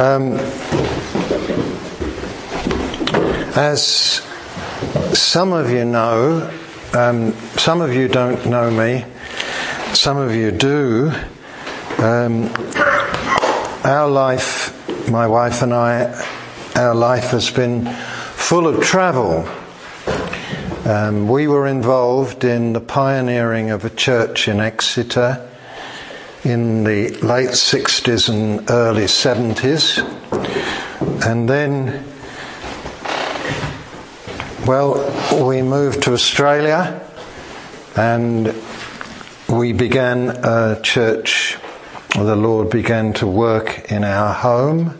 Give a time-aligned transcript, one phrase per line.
[0.00, 0.32] Um,
[3.54, 4.22] as
[5.12, 6.50] some of you know,
[6.94, 9.04] um, some of you don't know me,
[9.92, 11.12] some of you do.
[11.98, 12.50] Um,
[13.84, 14.72] our life,
[15.10, 16.26] my wife and I,
[16.76, 19.46] our life has been full of travel.
[20.86, 25.49] Um, we were involved in the pioneering of a church in Exeter
[26.44, 29.98] in the late 60s and early 70s.
[31.26, 32.04] And then,
[34.66, 37.00] well, we moved to Australia
[37.96, 38.54] and
[39.48, 41.58] we began a church.
[42.14, 44.98] The Lord began to work in our home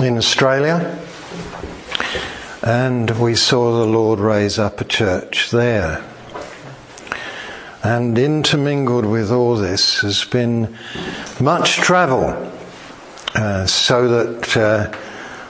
[0.00, 0.98] in Australia.
[2.62, 6.04] And we saw the Lord raise up a church there.
[7.82, 10.76] And intermingled with all this has been
[11.40, 12.52] much travel,
[13.34, 14.92] uh, so that uh,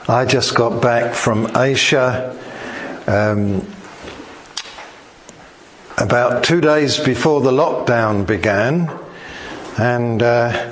[0.09, 2.33] I just got back from Asia
[3.05, 3.67] um,
[5.97, 8.89] about two days before the lockdown began,
[9.77, 10.71] and uh,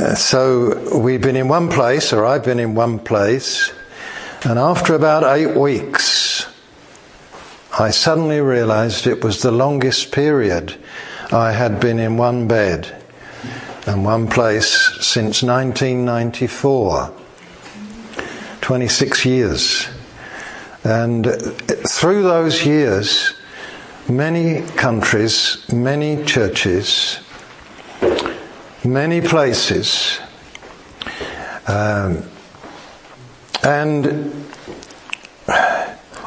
[0.16, 3.72] so we've been in one place, or I've been in one place,
[4.42, 6.29] and after about eight weeks,
[7.78, 10.76] I suddenly realized it was the longest period
[11.32, 13.02] I had been in one bed
[13.86, 17.14] and one place since 1994.
[18.60, 19.88] 26 years.
[20.84, 21.26] And
[21.88, 23.34] through those years,
[24.08, 27.18] many countries, many churches,
[28.84, 30.20] many places,
[31.66, 32.22] um,
[33.64, 34.46] and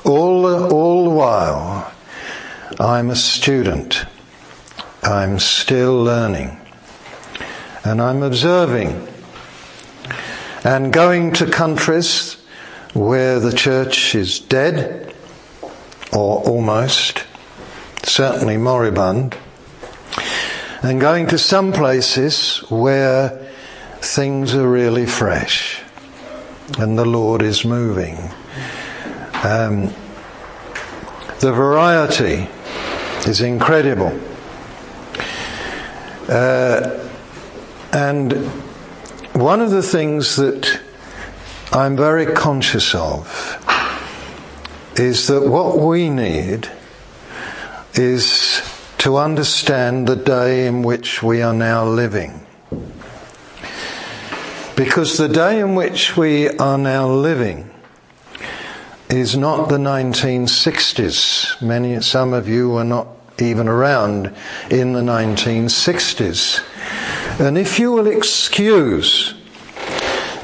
[0.05, 1.91] all, all the while,
[2.79, 4.05] I'm a student.
[5.03, 6.59] I'm still learning.
[7.83, 9.07] And I'm observing.
[10.63, 12.37] And going to countries
[12.93, 15.13] where the church is dead,
[16.13, 17.25] or almost,
[18.03, 19.37] certainly moribund.
[20.81, 23.51] And going to some places where
[23.99, 25.81] things are really fresh
[26.77, 28.17] and the Lord is moving.
[29.43, 29.93] Um,
[31.43, 32.47] the variety
[33.29, 34.17] is incredible.
[36.29, 37.05] Uh,
[37.91, 38.31] and
[39.33, 40.79] one of the things that
[41.73, 43.27] I'm very conscious of
[44.95, 46.71] is that what we need
[47.93, 48.61] is
[48.99, 52.47] to understand the day in which we are now living.
[54.77, 57.69] Because the day in which we are now living
[59.17, 61.61] is not the 1960s.
[61.61, 63.07] Many, some of you were not
[63.39, 64.33] even around
[64.69, 66.61] in the 1960s.
[67.39, 69.33] And if you will excuse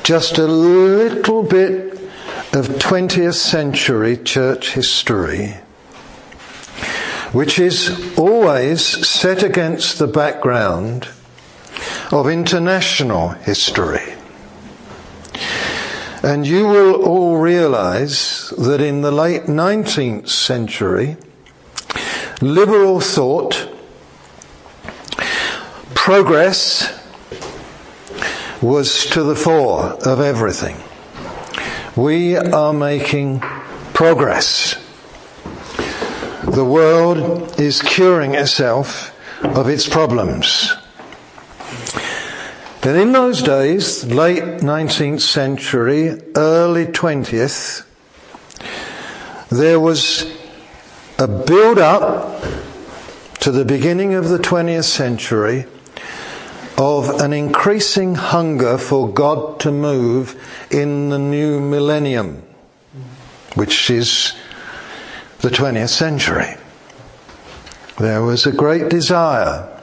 [0.04, 1.94] just a little bit
[2.54, 5.58] of 20th century church history,
[7.32, 11.08] which is always set against the background
[12.12, 14.19] of international history.
[16.22, 21.16] And you will all realize that in the late 19th century,
[22.42, 23.70] liberal thought,
[25.96, 27.00] progress
[28.62, 30.76] was to the fore of everything.
[31.96, 33.40] We are making
[33.94, 34.76] progress.
[36.44, 40.74] The world is curing itself of its problems.
[42.82, 47.86] But in those days, late 19th century, early 20th,
[49.50, 50.32] there was
[51.18, 52.42] a build up
[53.42, 55.66] to the beginning of the 20th century
[56.78, 60.42] of an increasing hunger for God to move
[60.72, 62.42] in the new millennium,
[63.56, 64.34] which is
[65.40, 66.56] the 20th century.
[67.98, 69.79] There was a great desire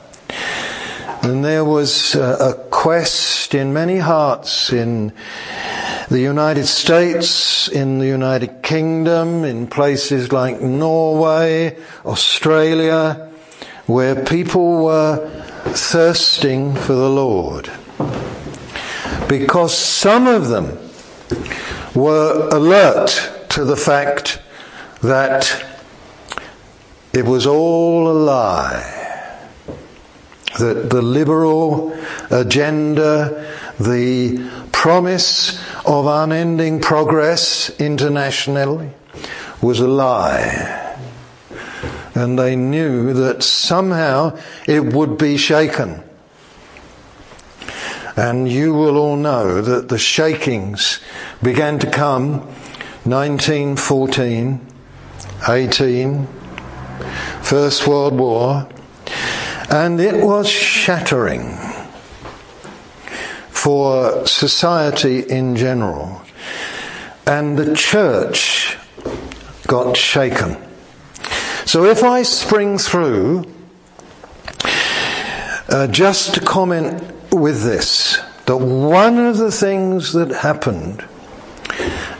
[1.26, 5.12] and there was uh, a, quest in many hearts in
[6.08, 13.28] the United States, in the United Kingdom, in places like Norway, Australia,
[13.87, 15.28] where people were
[15.64, 17.72] thirsting for the Lord.
[19.29, 20.79] Because some of them
[21.93, 24.40] were alert to the fact
[25.02, 25.64] that
[27.12, 29.06] it was all a lie
[30.58, 31.97] that the liberal
[32.31, 38.91] agenda, the promise of unending progress internationally
[39.61, 40.82] was a lie.
[42.14, 46.03] And they knew that somehow it would be shaken.
[48.17, 51.00] And you will all know that the shakings
[51.43, 52.41] began to come
[53.05, 54.67] 1914,
[55.47, 56.26] 18,
[57.43, 58.69] First World War,
[59.71, 61.57] and it was shattering
[63.49, 66.23] for society in general.
[67.27, 68.79] And the church
[69.67, 70.57] got shaken.
[71.65, 73.53] So if I spring through,
[75.69, 77.03] uh, just to comment
[77.33, 81.05] with this, that one of the things that happened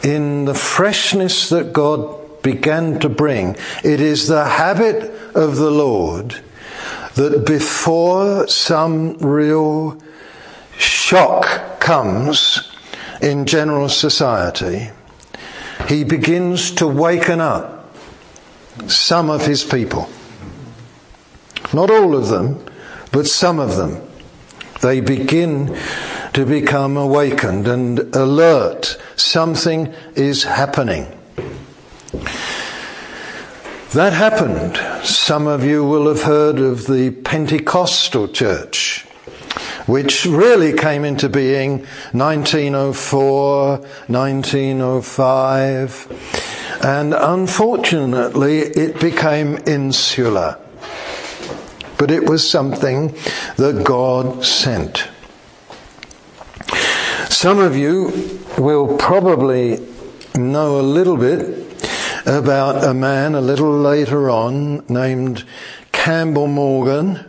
[0.03, 6.43] in the freshness that God began to bring, it is the habit of the Lord
[7.17, 9.99] that before some real
[10.79, 12.71] shock comes
[13.21, 14.91] in general society,
[15.89, 17.95] he begins to waken up
[18.87, 20.09] some of his people.
[21.73, 22.63] Not all of them,
[23.13, 24.03] but some of them.
[24.83, 25.77] They begin
[26.35, 29.01] to become awakened and alert.
[29.17, 31.07] Something is happening.
[33.95, 34.77] That happened.
[35.07, 39.07] Some of you will have heard of the Pentecostal church
[39.87, 41.79] which really came into being
[42.13, 50.59] 1904, 1905, and unfortunately it became insular.
[51.99, 53.15] But it was something
[53.57, 55.09] that God sent.
[57.31, 59.79] Some of you will probably
[60.35, 61.66] know a little bit
[62.27, 65.45] about a man a little later on named
[65.93, 67.25] Campbell Morgan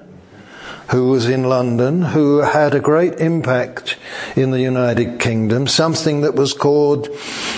[0.90, 3.98] who was in London, who had a great impact
[4.36, 7.10] in the United Kingdom, something that was called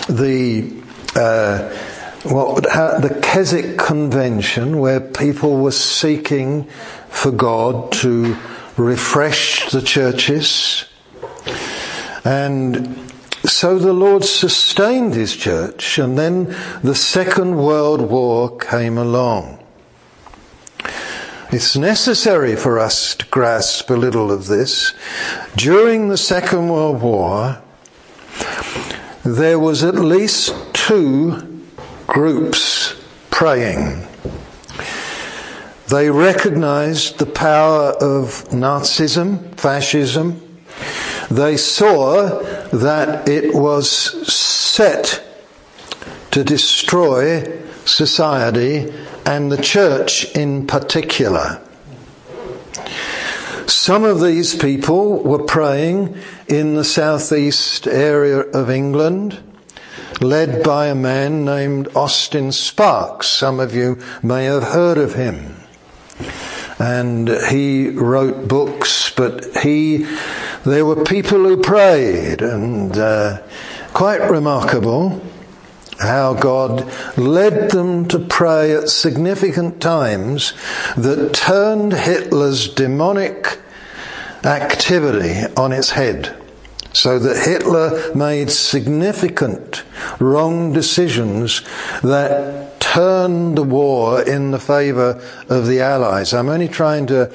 [0.07, 0.73] the
[1.15, 1.69] uh,
[2.23, 6.65] what the Keswick Convention, where people were seeking
[7.09, 8.35] for God to
[8.77, 10.85] refresh the churches.
[12.25, 13.08] And
[13.59, 19.61] so the Lord sustained his church, and then the Second World War came along.
[21.51, 24.93] It's necessary for us to grasp a little of this.
[25.57, 27.61] During the Second World War,
[29.25, 31.61] there was at least two
[32.07, 32.95] groups
[33.29, 34.07] praying.
[35.89, 40.61] They recognized the power of Nazism, fascism.
[41.29, 42.39] They saw
[42.71, 43.89] that it was
[44.31, 45.23] set
[46.31, 48.93] to destroy society
[49.25, 51.61] and the church in particular.
[53.67, 56.17] Some of these people were praying
[56.47, 59.37] in the southeast area of England,
[60.21, 63.27] led by a man named Austin Sparks.
[63.27, 65.58] Some of you may have heard of him.
[66.79, 70.07] And he wrote books, but he,
[70.63, 73.41] there were people who prayed and uh,
[73.93, 75.21] quite remarkable
[75.99, 80.53] how God led them to pray at significant times
[80.95, 83.59] that turned Hitler's demonic
[84.45, 86.35] activity on its head.
[86.91, 89.83] So that Hitler made significant
[90.19, 91.61] wrong decisions
[92.01, 96.33] that turned the war in the favor of the Allies.
[96.33, 97.31] I'm only trying to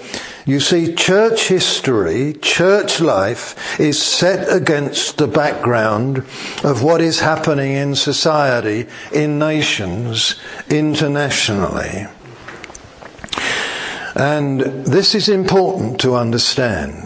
[0.46, 6.18] you see, church history, church life is set against the background
[6.62, 12.06] of what is happening in society, in nations, internationally.
[14.14, 17.03] And this is important to understand.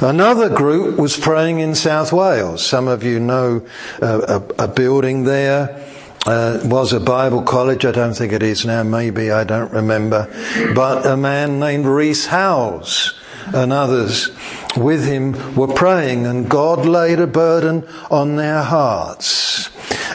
[0.00, 2.64] Another group was praying in South Wales.
[2.64, 3.66] Some of you know
[4.00, 5.82] a, a, a building there
[6.26, 7.84] uh, was a Bible college.
[7.84, 8.82] I don't think it is now.
[8.82, 10.28] Maybe I don't remember.
[10.74, 13.14] But a man named Rees Howells
[13.54, 14.30] and others
[14.76, 19.70] with him were praying, and God laid a burden on their hearts.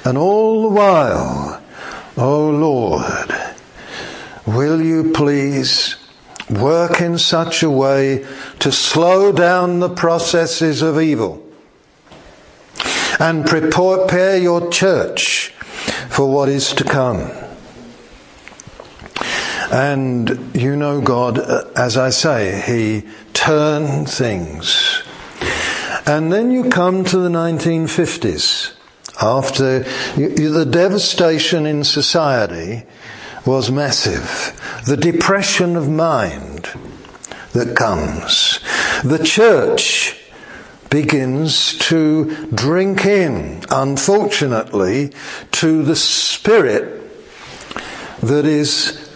[0.05, 1.61] And all the while,
[2.17, 3.33] oh Lord,
[4.45, 5.95] will you please
[6.51, 8.25] work in such a way
[8.59, 11.43] to slow down the processes of evil
[13.19, 15.49] and prepare your church
[16.09, 17.31] for what is to come.
[19.71, 25.01] And you know God, uh, as I say, He turned things.
[26.05, 28.73] And then you come to the 1950s.
[29.21, 29.79] After
[30.15, 32.83] the devastation in society
[33.45, 34.57] was massive.
[34.85, 36.69] The depression of mind
[37.53, 38.59] that comes.
[39.03, 40.17] The church
[40.89, 45.13] begins to drink in, unfortunately,
[45.51, 47.01] to the spirit
[48.21, 49.09] that is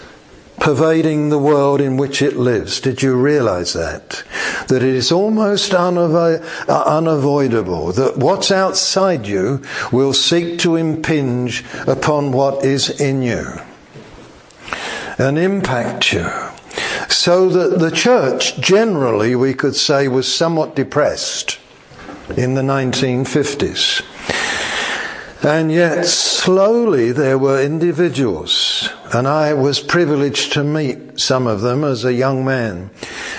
[0.60, 2.80] pervading the world in which it lives.
[2.80, 4.24] Did you realize that?
[4.70, 11.64] That it is almost unavo- uh, unavoidable that what's outside you will seek to impinge
[11.86, 13.60] upon what is in you
[15.18, 16.30] and impact you.
[17.10, 21.60] So that the church generally, we could say, was somewhat depressed
[22.36, 24.04] in the 1950s.
[25.44, 31.84] And yet, slowly, there were individuals, and I was privileged to meet some of them
[31.84, 32.90] as a young man.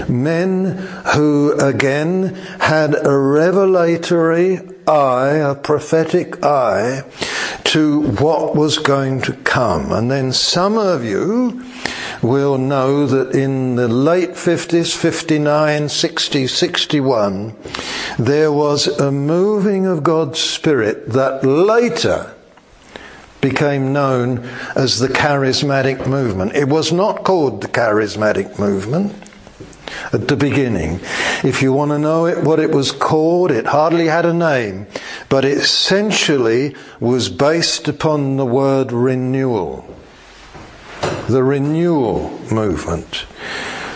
[0.09, 0.77] Men
[1.15, 7.05] who, again, had a revelatory eye, a prophetic eye,
[7.65, 9.93] to what was going to come.
[9.93, 11.65] And then some of you
[12.23, 17.57] will know that in the late 50s, 59, 60, 61,
[18.19, 22.35] there was a moving of God's Spirit that later
[23.41, 24.39] became known
[24.75, 26.55] as the charismatic movement.
[26.55, 29.15] It was not called the charismatic movement
[30.13, 31.01] at the beginning.
[31.45, 34.87] If you want to know it, what it was called, it hardly had a name,
[35.29, 39.85] but it essentially was based upon the word renewal
[41.29, 43.17] the renewal movement,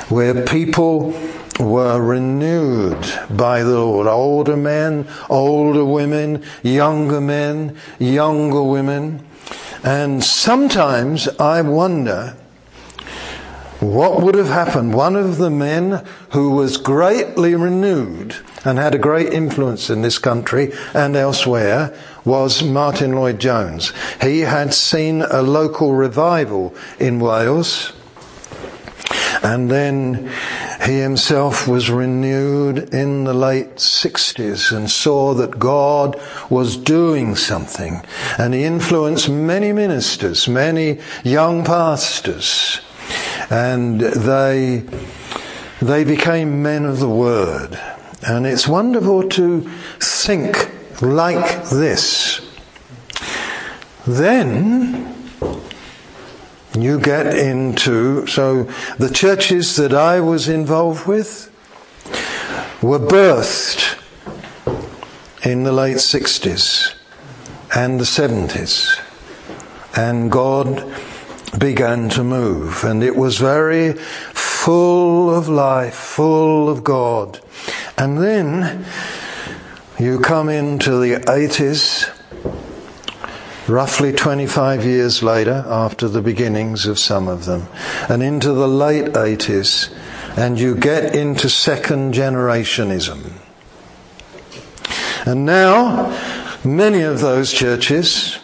[0.09, 1.14] where people
[1.59, 4.06] were renewed by the Lord.
[4.06, 9.25] Older men, older women, younger men, younger women.
[9.85, 12.37] And sometimes I wonder
[13.80, 14.94] what would have happened.
[14.94, 20.18] One of the men who was greatly renewed and had a great influence in this
[20.18, 23.92] country and elsewhere was Martyn Lloyd-Jones.
[24.20, 27.92] He had seen a local revival in Wales
[29.42, 30.30] and then
[30.84, 36.20] he himself was renewed in the late 60s and saw that God
[36.50, 38.02] was doing something.
[38.38, 42.80] And he influenced many ministers, many young pastors.
[43.50, 44.85] And they,
[45.83, 47.78] they became men of the word.
[48.26, 49.62] And it's wonderful to
[49.99, 50.71] think
[51.02, 52.40] like this.
[54.07, 55.14] Then
[56.78, 58.64] you get into, so
[58.99, 61.50] the churches that I was involved with
[62.83, 63.99] were birthed
[65.45, 66.95] in the late 60s
[67.75, 69.00] and the 70s.
[69.97, 70.85] And God
[71.59, 72.85] began to move.
[72.85, 77.40] And it was very full of life, full of God.
[77.97, 78.85] And then
[79.99, 82.09] you come into the 80s,
[83.69, 87.69] roughly 25 years later, after the beginnings of some of them,
[88.09, 89.92] and into the late 80s,
[90.37, 93.33] and you get into second generationism.
[95.26, 96.16] And now,
[96.64, 98.38] many of those churches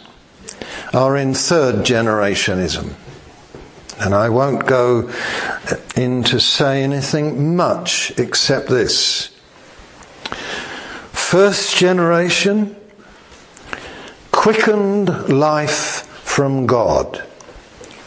[0.97, 2.95] are in third generationism.
[4.01, 5.13] And I won't go
[5.95, 9.29] into say anything much except this.
[11.13, 12.77] First generation,
[14.33, 17.23] quickened life from God.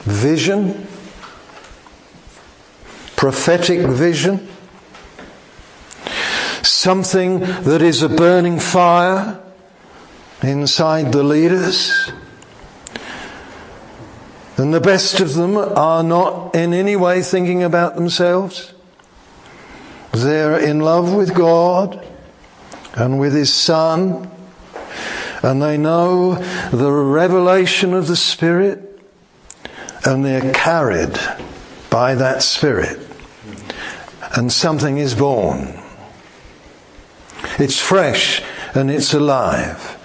[0.02, 0.88] Vision,
[3.16, 4.48] prophetic vision,
[6.64, 9.40] something that is a burning fire
[10.42, 12.12] inside the leaders.
[14.60, 18.74] And the best of them are not in any way thinking about themselves.
[20.12, 22.06] They're in love with God
[22.94, 24.30] and with His Son.
[25.42, 26.36] And they know
[26.72, 29.00] the revelation of the Spirit
[30.04, 31.18] and they're carried
[31.90, 33.00] by that Spirit.
[34.36, 35.80] And something is born.
[37.60, 38.44] It's fresh
[38.76, 39.96] and it's alive.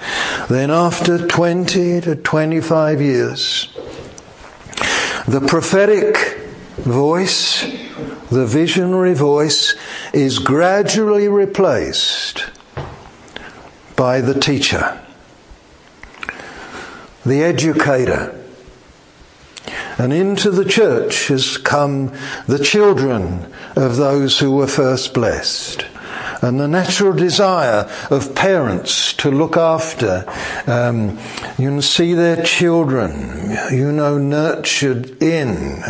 [0.48, 3.73] Then after 20 to 25 years,
[5.26, 6.38] the prophetic
[6.76, 7.62] voice,
[8.30, 9.74] the visionary voice,
[10.12, 12.50] is gradually replaced
[13.96, 15.00] by the teacher,
[17.24, 18.40] the educator.
[19.96, 22.12] And into the church has come
[22.46, 25.86] the children of those who were first blessed
[26.44, 30.24] and the natural desire of parents to look after.
[30.66, 31.18] Um,
[31.58, 35.82] you can see their children, you know, nurtured in.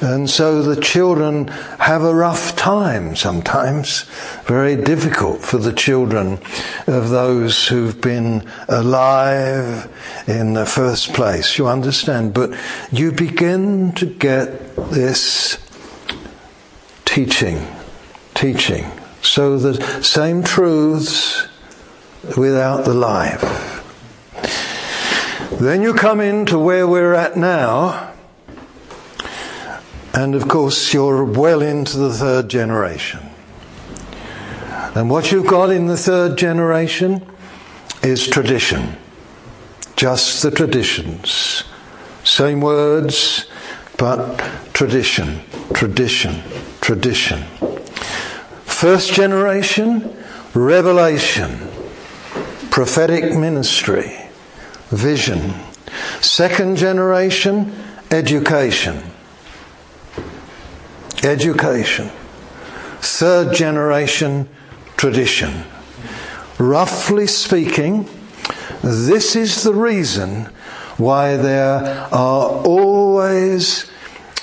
[0.00, 1.48] And so the children
[1.78, 4.06] have a rough time sometimes,
[4.44, 6.40] very difficult for the children
[6.88, 9.88] of those who've been alive
[10.26, 11.58] in the first place.
[11.58, 12.34] You understand?
[12.34, 12.58] But
[12.90, 15.58] you begin to get this
[17.04, 17.68] teaching,
[18.34, 18.99] teaching.
[19.22, 21.46] So the same truths
[22.36, 23.42] without the life.
[25.60, 28.10] Then you come into where we're at now,
[30.12, 33.20] And of course, you're well into the third generation.
[34.94, 37.24] And what you've got in the third generation
[38.02, 38.96] is tradition.
[39.94, 41.62] Just the traditions.
[42.24, 43.46] Same words,
[43.98, 44.38] but
[44.74, 45.40] tradition,
[45.74, 46.42] tradition,
[46.80, 47.44] tradition.
[48.80, 50.16] First generation,
[50.54, 51.68] revelation,
[52.70, 54.10] prophetic ministry,
[54.88, 55.52] vision.
[56.22, 57.74] Second generation,
[58.10, 59.02] education.
[61.22, 62.08] Education.
[63.00, 64.48] Third generation,
[64.96, 65.64] tradition.
[66.58, 68.08] Roughly speaking,
[68.82, 70.46] this is the reason
[70.96, 73.90] why there are always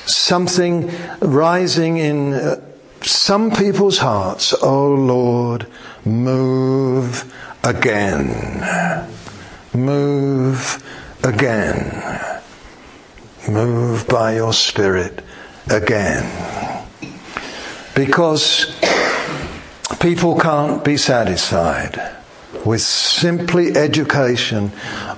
[0.06, 0.92] something
[1.22, 2.62] rising in uh,
[3.08, 4.54] some people's hearts.
[4.62, 5.68] Oh Lord,
[6.06, 7.34] move
[7.64, 9.08] again.
[9.74, 10.84] Move
[11.24, 12.32] again.
[13.50, 15.24] Move by your Spirit
[15.70, 16.26] again.
[17.96, 18.76] Because
[20.00, 22.16] people can't be satisfied
[22.66, 24.72] with simply education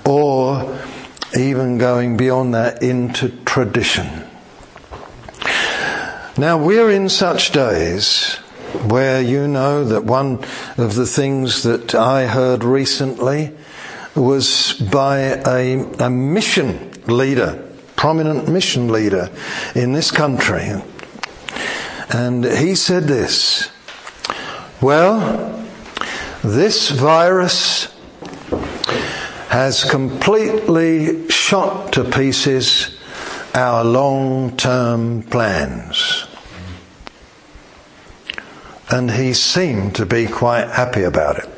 [0.06, 0.80] or
[1.38, 4.29] even going beyond that into tradition.
[6.40, 8.36] Now we're in such days
[8.88, 10.36] where you know that one
[10.78, 13.52] of the things that I heard recently
[14.16, 17.62] was by a, a mission leader,
[17.98, 19.30] prominent mission leader
[19.76, 20.82] in this country.
[22.10, 23.70] And he said this,
[24.82, 25.68] well,
[26.42, 27.94] this virus
[29.50, 32.98] has completely shot to pieces
[33.54, 36.28] our long term plans.
[38.92, 41.50] And he seemed to be quite happy about it.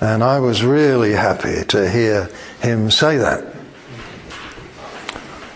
[0.00, 2.30] And I was really happy to hear
[2.60, 3.54] him say that.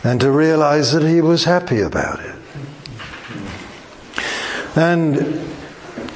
[0.03, 2.35] And to realize that he was happy about it.
[4.75, 5.17] And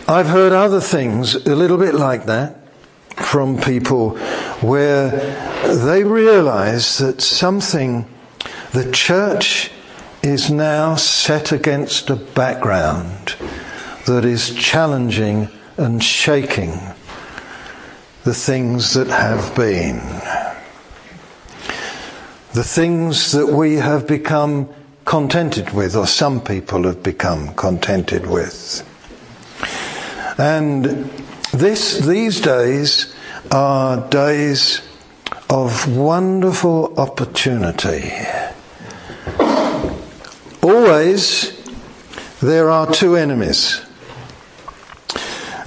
[0.08, 2.58] I've heard other things a little bit like that
[3.16, 4.16] from people
[4.60, 5.10] where
[5.84, 8.06] they realize that something,
[8.72, 9.70] the church
[10.26, 13.36] is now set against a background
[14.06, 16.72] that is challenging and shaking
[18.24, 19.98] the things that have been.
[22.54, 24.68] The things that we have become
[25.04, 28.82] contented with, or some people have become contented with.
[30.38, 30.86] And
[31.52, 33.14] this, these days
[33.52, 34.82] are days
[35.48, 38.10] of wonderful opportunity.
[40.66, 41.56] Always
[42.40, 43.80] there are two enemies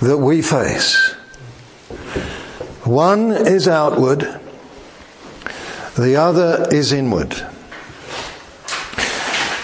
[0.01, 1.13] that we face.
[2.83, 4.41] One is outward,
[5.95, 7.29] the other is inward.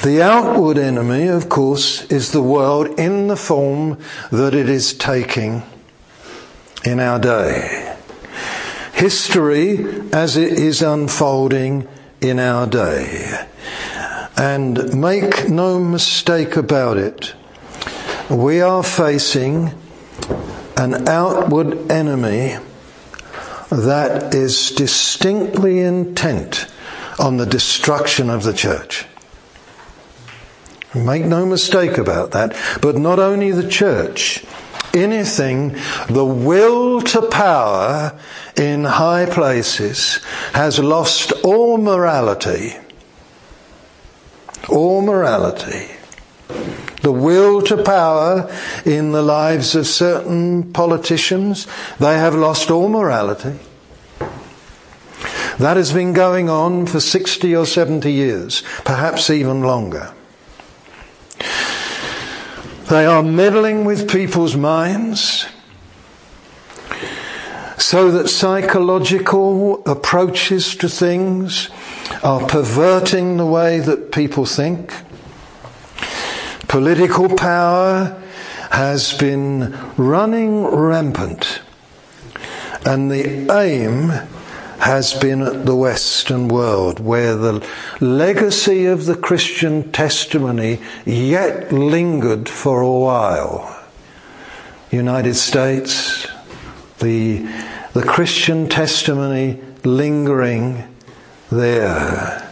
[0.03, 3.99] The outward enemy, of course, is the world in the form
[4.31, 5.63] that it is taking
[6.85, 7.97] in our day.
[8.93, 11.89] History as it is unfolding
[12.21, 13.45] in our day.
[14.37, 17.33] And make no mistake about it,
[18.29, 19.71] we are facing
[20.75, 22.57] an outward enemy
[23.71, 26.67] that is distinctly intent
[27.17, 29.05] on the destruction of the church.
[30.93, 32.55] Make no mistake about that.
[32.81, 34.43] But not only the church,
[34.93, 35.77] anything,
[36.09, 38.19] the will to power
[38.57, 42.75] in high places has lost all morality
[44.69, 45.91] all morality.
[47.01, 48.51] The will to power
[48.85, 51.67] in the lives of certain politicians,
[51.99, 53.59] they have lost all morality.
[55.59, 60.13] That has been going on for 60 or 70 years, perhaps even longer.
[62.89, 65.45] They are meddling with people's minds
[67.77, 71.69] so that psychological approaches to things
[72.23, 74.93] are perverting the way that people think.
[76.67, 78.21] Political power
[78.71, 81.61] has been running rampant,
[82.85, 84.09] and the aim
[84.79, 87.65] has been at the Western world, where the
[87.99, 93.71] legacy of the Christian testimony yet lingered for a while.
[94.91, 96.27] United States,
[96.99, 97.39] the,
[97.93, 100.94] the Christian testimony lingering
[101.51, 102.51] there,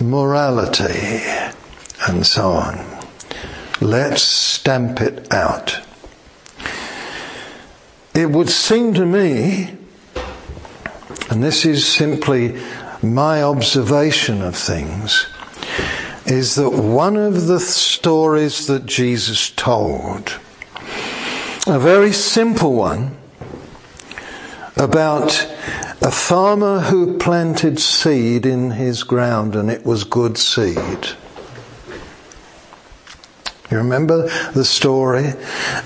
[0.00, 1.22] morality,
[2.08, 2.84] and so on.
[3.80, 5.80] Let's stamp it out.
[8.14, 9.76] It would seem to me,
[11.30, 12.60] and this is simply
[13.02, 15.26] my observation of things,
[16.24, 20.40] is that one of the stories that Jesus told,
[21.66, 23.16] a very simple one,
[24.76, 25.46] about
[26.02, 31.08] a farmer who planted seed in his ground and it was good seed.
[33.70, 35.32] You remember the story?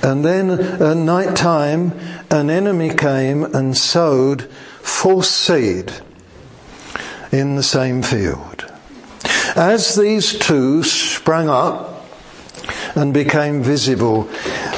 [0.03, 1.99] And then at night time,
[2.31, 4.42] an enemy came and sowed
[4.83, 5.92] false seed
[7.33, 8.70] in the same field.
[9.57, 12.05] As these two sprang up
[12.94, 14.29] and became visible,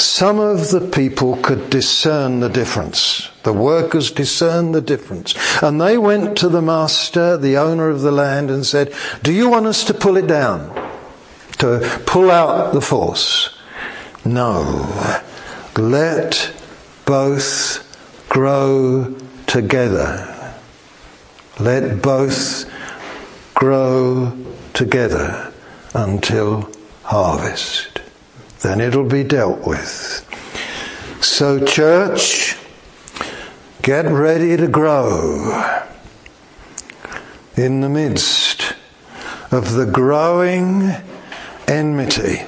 [0.02, 3.30] some of the people could discern the difference.
[3.44, 5.34] The workers discerned the difference.
[5.62, 9.48] And they went to the master, the owner of the land, and said, Do you
[9.48, 10.74] want us to pull it down?
[11.58, 13.56] To pull out the force?
[14.24, 15.22] No.
[15.76, 16.52] Let
[17.06, 20.54] both grow together.
[21.60, 22.68] Let both
[23.54, 24.36] grow
[24.72, 25.52] together
[25.94, 26.70] until
[27.04, 27.91] harvest.
[28.62, 30.24] Then it'll be dealt with.
[31.20, 32.56] So, church,
[33.82, 35.80] get ready to grow
[37.56, 38.74] in the midst
[39.50, 40.92] of the growing
[41.66, 42.44] enmity.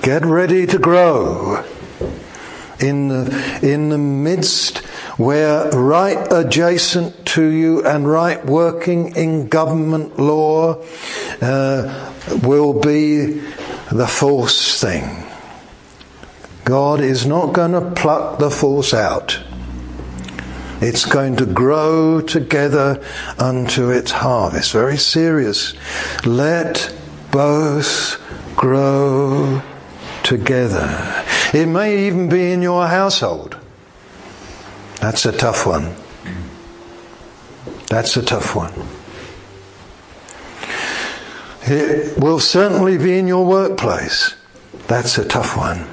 [0.00, 1.62] Get ready to grow
[2.80, 4.78] in the, in the midst
[5.18, 10.82] where right adjacent to you and right working in government law
[11.40, 13.42] uh, will be
[13.92, 15.24] the false thing.
[16.64, 19.38] God is not going to pluck the false out.
[20.80, 23.04] It's going to grow together
[23.38, 24.72] unto its harvest.
[24.72, 25.74] Very serious.
[26.24, 26.94] Let
[27.30, 28.20] both
[28.56, 29.62] grow
[30.22, 31.24] together.
[31.52, 33.56] It may even be in your household.
[35.00, 35.94] That's a tough one.
[37.88, 38.72] That's a tough one.
[41.64, 44.34] It will certainly be in your workplace.
[44.88, 45.86] That's a tough one.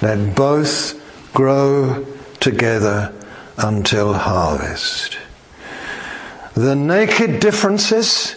[0.00, 1.00] Let both
[1.34, 2.06] grow
[2.40, 3.12] together
[3.58, 5.18] until harvest.
[6.54, 8.36] The naked differences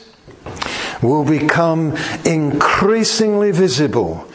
[1.01, 1.95] will become
[2.25, 4.27] increasingly visible.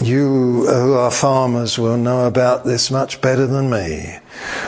[0.00, 4.18] You who are farmers will know about this much better than me.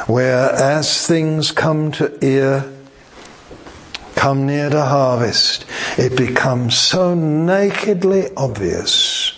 [0.06, 2.70] Where as things come to ear,
[4.20, 5.64] come near to harvest,
[5.96, 9.30] it becomes so nakedly obvious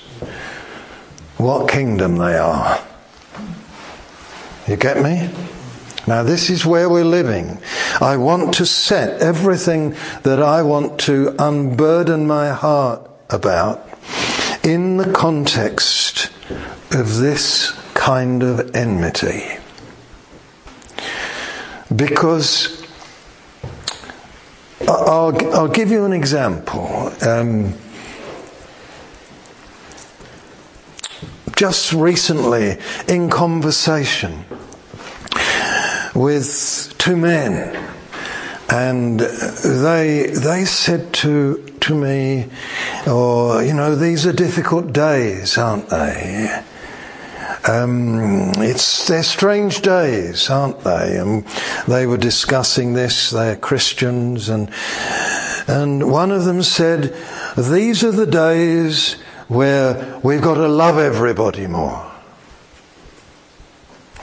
[1.37, 2.83] what kingdom they are.
[4.67, 5.31] You get me?
[6.09, 7.63] Now, this is where we're living.
[8.01, 13.89] I want to set everything that I want to unburden my heart about
[14.65, 16.29] in the context
[16.91, 19.45] of this kind of enmity.
[21.95, 22.82] Because
[24.89, 27.13] I'll, I'll give you an example.
[27.23, 27.75] Um,
[31.57, 34.45] just recently, in conversation
[36.15, 37.77] with two men,
[38.71, 42.49] and they they said to to me,
[43.07, 46.63] "Or oh, you know, these are difficult days, aren't they?"
[47.65, 51.17] Um, it's they're strange days, aren't they?
[51.17, 51.45] And
[51.87, 53.31] they were discussing this.
[53.31, 54.69] They're Christians, and
[55.69, 57.15] and one of them said,
[57.57, 59.15] "These are the days
[59.47, 62.11] where we've got to love everybody more.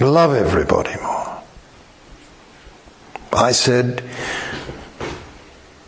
[0.01, 1.41] Love everybody more."
[3.31, 4.03] I said,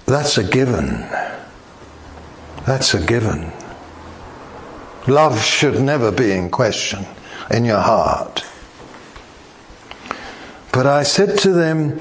[0.06, 1.06] "That's a given.
[2.66, 3.52] That's a given."
[5.06, 7.06] Love should never be in question
[7.52, 8.46] in your heart.
[10.72, 12.00] But I said to them,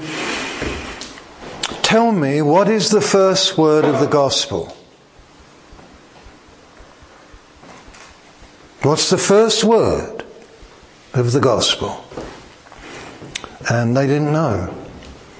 [1.83, 4.75] Tell me, what is the first word of the gospel?
[8.81, 10.23] What's the first word
[11.13, 12.03] of the gospel?
[13.69, 14.73] And they didn't know.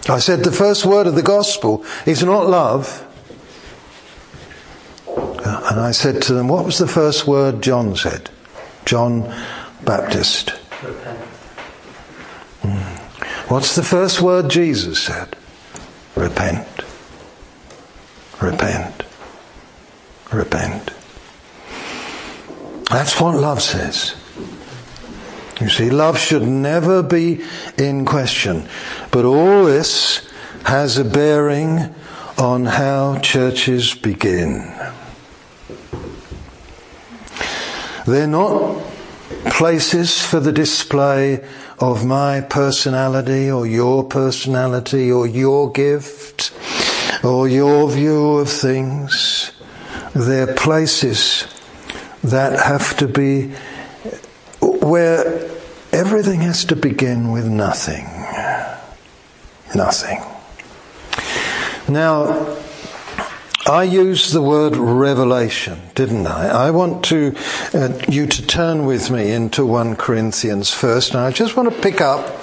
[0.10, 3.08] I said, The first word of the gospel is not love.
[5.08, 8.30] And I said to them, What was the first word John said?
[8.84, 9.34] John
[9.85, 10.53] Baptist.
[12.61, 12.99] Mm.
[13.49, 15.35] What's the first word Jesus said?
[16.15, 16.67] Repent.
[18.41, 19.03] Repent.
[20.31, 20.91] Repent.
[22.89, 24.15] That's what love says.
[25.59, 27.43] You see, love should never be
[27.77, 28.67] in question.
[29.11, 30.27] But all this
[30.65, 31.93] has a bearing
[32.37, 34.73] on how churches begin.
[38.07, 38.90] They're not
[39.49, 41.43] places for the display
[41.80, 46.51] of my personality or your personality or your gift.
[47.23, 49.51] or your view of things.
[50.13, 51.45] They're places
[52.23, 53.54] that have to be
[54.62, 55.49] where
[55.91, 58.06] everything has to begin with nothing.
[59.75, 60.21] Nothing.
[61.88, 62.58] Now,
[63.67, 66.47] I used the word revelation, didn't I?
[66.47, 67.36] I want to
[67.76, 71.82] uh, you to turn with me into 1 Corinthians first, and I just want to
[71.82, 72.39] pick up.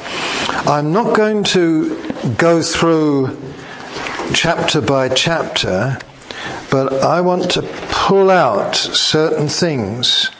[0.68, 3.36] I'm not going to go through
[4.32, 5.98] chapter by chapter,
[6.70, 10.30] but I want to pull out certain things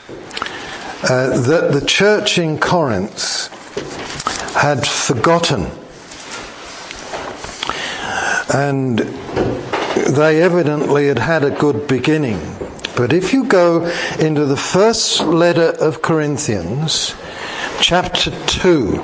[1.03, 3.47] uh, that the church in Corinth
[4.55, 5.71] had forgotten.
[8.53, 9.01] And
[10.11, 12.39] they evidently had had a good beginning.
[12.95, 13.85] But if you go
[14.19, 17.15] into the first letter of Corinthians,
[17.79, 19.01] chapter 2,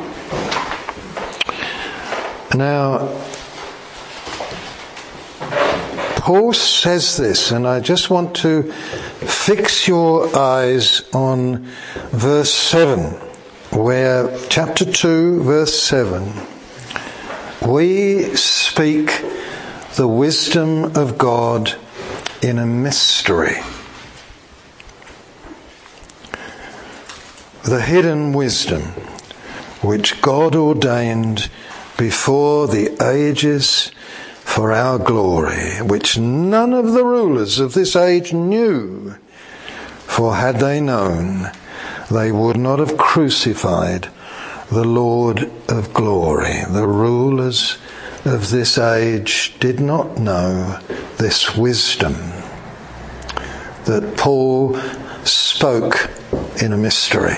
[2.55, 3.07] now,
[6.17, 11.67] Paul says this, and I just want to fix your eyes on
[12.11, 13.11] verse 7,
[13.71, 16.31] where, chapter 2, verse 7,
[17.67, 19.11] we speak
[19.95, 21.75] the wisdom of God
[22.41, 23.55] in a mystery.
[27.63, 28.81] The hidden wisdom
[29.81, 31.49] which God ordained
[31.97, 33.91] before the ages
[34.41, 39.15] for our glory, which none of the rulers of this age knew.
[40.07, 41.51] For had they known,
[42.11, 44.09] they would not have crucified
[44.69, 46.63] the Lord of glory.
[46.69, 47.77] The rulers
[48.25, 50.79] of this age did not know
[51.17, 52.13] this wisdom
[53.85, 54.75] that Paul
[55.23, 56.09] spoke
[56.61, 57.37] in a mystery.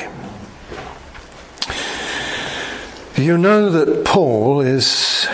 [3.18, 5.28] You know that Paul is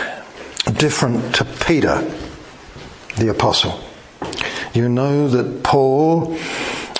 [0.76, 2.00] different to Peter,
[3.16, 3.78] the apostle.
[4.72, 6.36] You know that Paul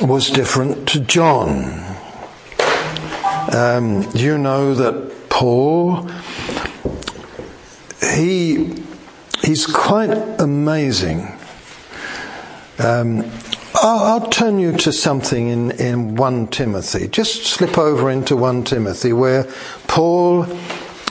[0.01, 1.83] was different to John.
[3.53, 6.09] Um, you know that Paul
[8.15, 8.83] he
[9.43, 11.27] he's quite amazing.
[12.79, 13.31] Um,
[13.75, 17.09] I'll, I'll, turn you to something in, in 1 Timothy.
[17.09, 19.45] Just slip over into 1 Timothy where
[19.87, 20.47] Paul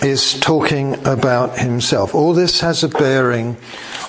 [0.02, 2.16] is talking about himself.
[2.16, 3.58] All this has a bearing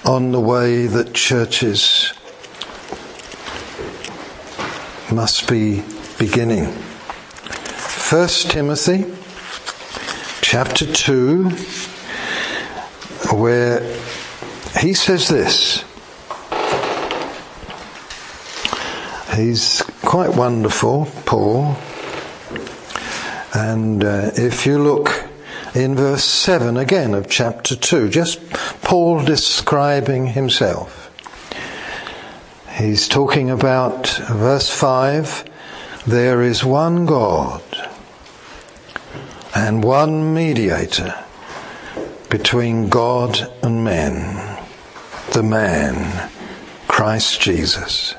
[0.04, 2.12] on the way that churches
[5.12, 5.82] must be
[6.18, 6.64] beginning.
[6.64, 9.04] 1 Timothy
[10.40, 11.50] chapter 2
[13.34, 13.80] where
[14.80, 15.84] he says this.
[19.34, 21.76] He's quite wonderful, Paul.
[23.52, 25.24] And uh, if you look
[25.74, 28.48] in verse 7 again of chapter 2, just
[28.82, 31.10] Paul describing himself.
[32.76, 35.50] He's talking about verse 5
[36.06, 37.62] there is one God
[39.54, 41.14] and one mediator
[42.38, 44.58] between God and men,
[45.34, 46.28] the man,
[46.88, 48.12] Christ Jesus,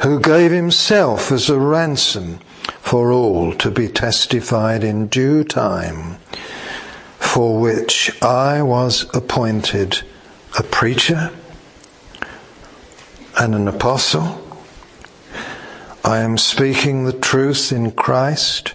[0.00, 2.38] who gave himself as a ransom
[2.80, 6.14] for all to be testified in due time,
[7.18, 10.00] for which I was appointed
[10.58, 11.30] a preacher
[13.38, 14.42] and an apostle.
[16.06, 18.72] I am speaking the truth in Christ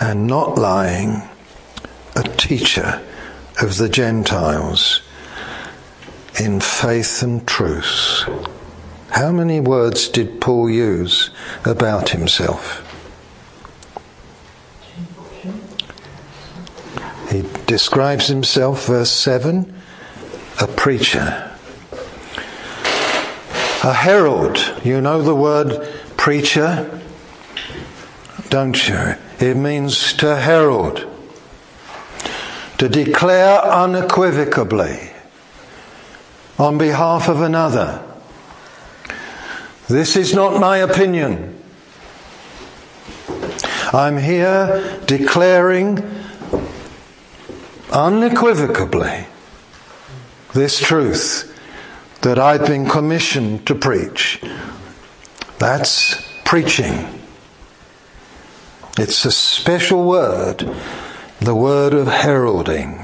[0.00, 1.22] and not lying,
[2.16, 3.00] a teacher
[3.60, 5.02] of the Gentiles
[6.40, 8.24] in faith and truth.
[9.10, 11.30] How many words did Paul use
[11.64, 12.88] about himself?
[17.30, 19.74] He describes himself, verse 7,
[20.60, 21.50] a preacher.
[23.84, 24.58] A herald.
[24.84, 27.00] You know the word preacher,
[28.48, 29.14] don't you?
[29.40, 31.11] It means to herald
[32.82, 35.12] to declare unequivocally
[36.58, 38.02] on behalf of another.
[39.88, 41.62] This is not my opinion.
[43.92, 46.02] I'm here declaring
[47.92, 49.26] unequivocally
[50.52, 51.56] this truth
[52.22, 54.42] that I've been commissioned to preach.
[55.60, 57.20] That's preaching.
[58.98, 60.68] It's a special word
[61.44, 63.00] the word of heralding,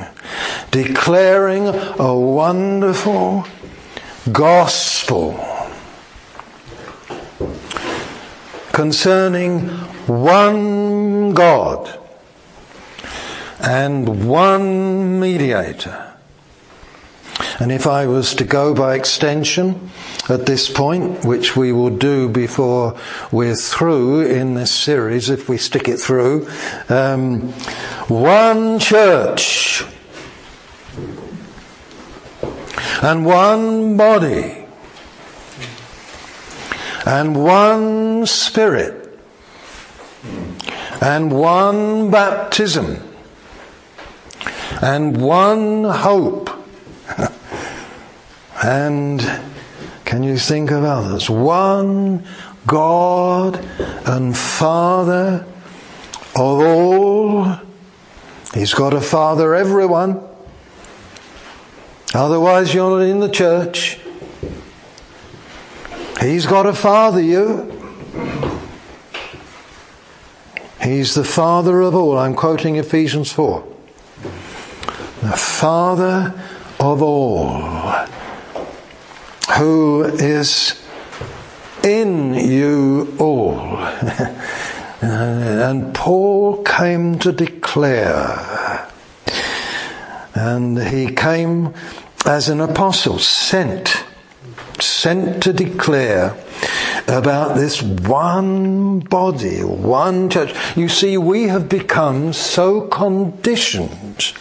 [0.70, 3.46] declaring a wonderful
[4.30, 5.44] gospel
[8.72, 9.68] concerning
[10.06, 11.98] one God
[13.60, 16.14] and one mediator.
[17.58, 19.90] And if I was to go by extension
[20.28, 22.96] at this point, which we will do before
[23.32, 26.48] we're through in this series, if we stick it through,
[26.88, 27.52] um,
[28.08, 29.84] one church
[33.02, 34.66] and one body
[37.06, 39.18] and one spirit
[41.00, 43.02] and one baptism
[44.82, 46.50] and one hope
[48.62, 49.22] and
[50.08, 51.28] can you think of others?
[51.28, 52.24] One
[52.66, 53.62] God
[54.06, 55.44] and Father
[56.34, 57.60] of all.
[58.54, 60.18] He's got a father, everyone.
[62.14, 64.00] Otherwise, you're not in the church.
[66.22, 67.70] He's got a father, you.
[70.80, 72.16] He's the father of all.
[72.16, 73.62] I'm quoting Ephesians 4.
[75.20, 76.32] The father
[76.80, 78.08] of all
[79.58, 80.80] who is
[81.82, 83.76] in you all.
[85.00, 88.88] and Paul came to declare,
[90.34, 91.74] and he came
[92.24, 94.04] as an apostle, sent,
[94.78, 96.36] sent to declare
[97.08, 100.54] about this one body, one church.
[100.76, 104.34] You see, we have become so conditioned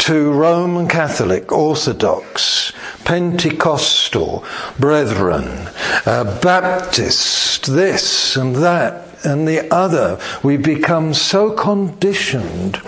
[0.00, 2.72] to Roman Catholic, Orthodox,
[3.04, 4.44] Pentecostal,
[4.78, 5.68] brethren,
[6.06, 10.18] uh, Baptist, this and that and the other.
[10.42, 12.80] We become so conditioned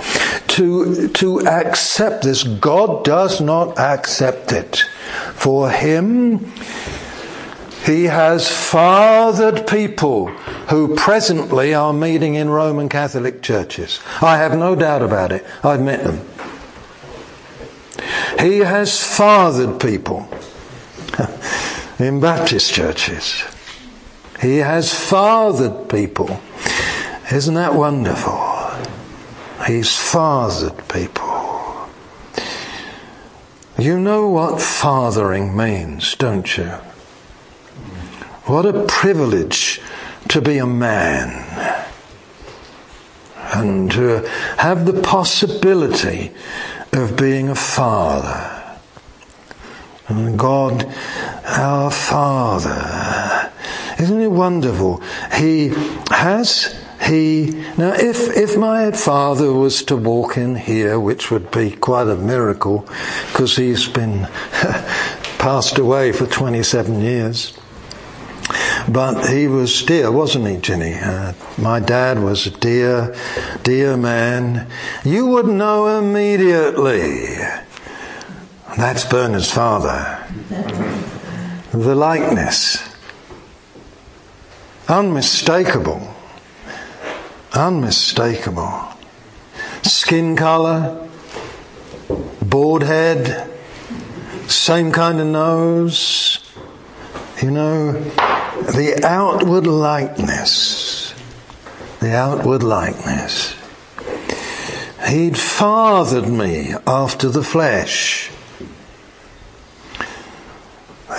[0.49, 2.45] to, to accept this.
[2.45, 4.85] God does not accept it.
[5.35, 6.51] For Him,
[7.85, 10.29] He has fathered people
[10.71, 14.01] who presently are meeting in Roman Catholic churches.
[14.23, 15.45] I have no doubt about it.
[15.63, 16.27] I've met them.
[18.41, 20.29] He has fathered people
[21.99, 23.45] in Baptist churches.
[24.41, 26.41] He has fathered people.
[27.31, 28.41] Isn't that wonderful?
[29.67, 31.89] He's fathered people.
[33.79, 36.73] You know what fathering means, don't you?
[38.47, 39.81] What a privilege
[40.29, 41.49] to be a man
[43.55, 46.33] and to have the possibility
[46.93, 48.79] of being a father.
[50.09, 50.85] And God,
[51.47, 53.51] our Father,
[53.99, 55.03] isn't it wonderful?
[55.35, 55.73] He
[56.11, 61.71] has, he, now if, if my father was to walk in here, which would be
[61.71, 62.87] quite a miracle,
[63.29, 64.27] because he's been
[65.39, 67.55] passed away for 27 years,
[68.89, 70.95] but he was dear, wasn't he, Ginny?
[70.95, 73.15] Uh, my dad was a dear,
[73.63, 74.69] dear man.
[75.05, 77.37] You would know immediately.
[78.77, 80.27] That's Bernard's father.
[81.73, 82.79] The likeness.
[84.89, 86.15] Unmistakable.
[87.55, 88.89] Unmistakable.
[89.83, 91.09] Skin colour,
[92.43, 93.51] bald head,
[94.49, 96.39] same kind of nose,
[97.43, 97.93] you know,
[98.67, 101.15] the outward likeness,
[102.01, 103.55] the outward likeness.
[105.09, 108.31] He'd fathered me after the flesh.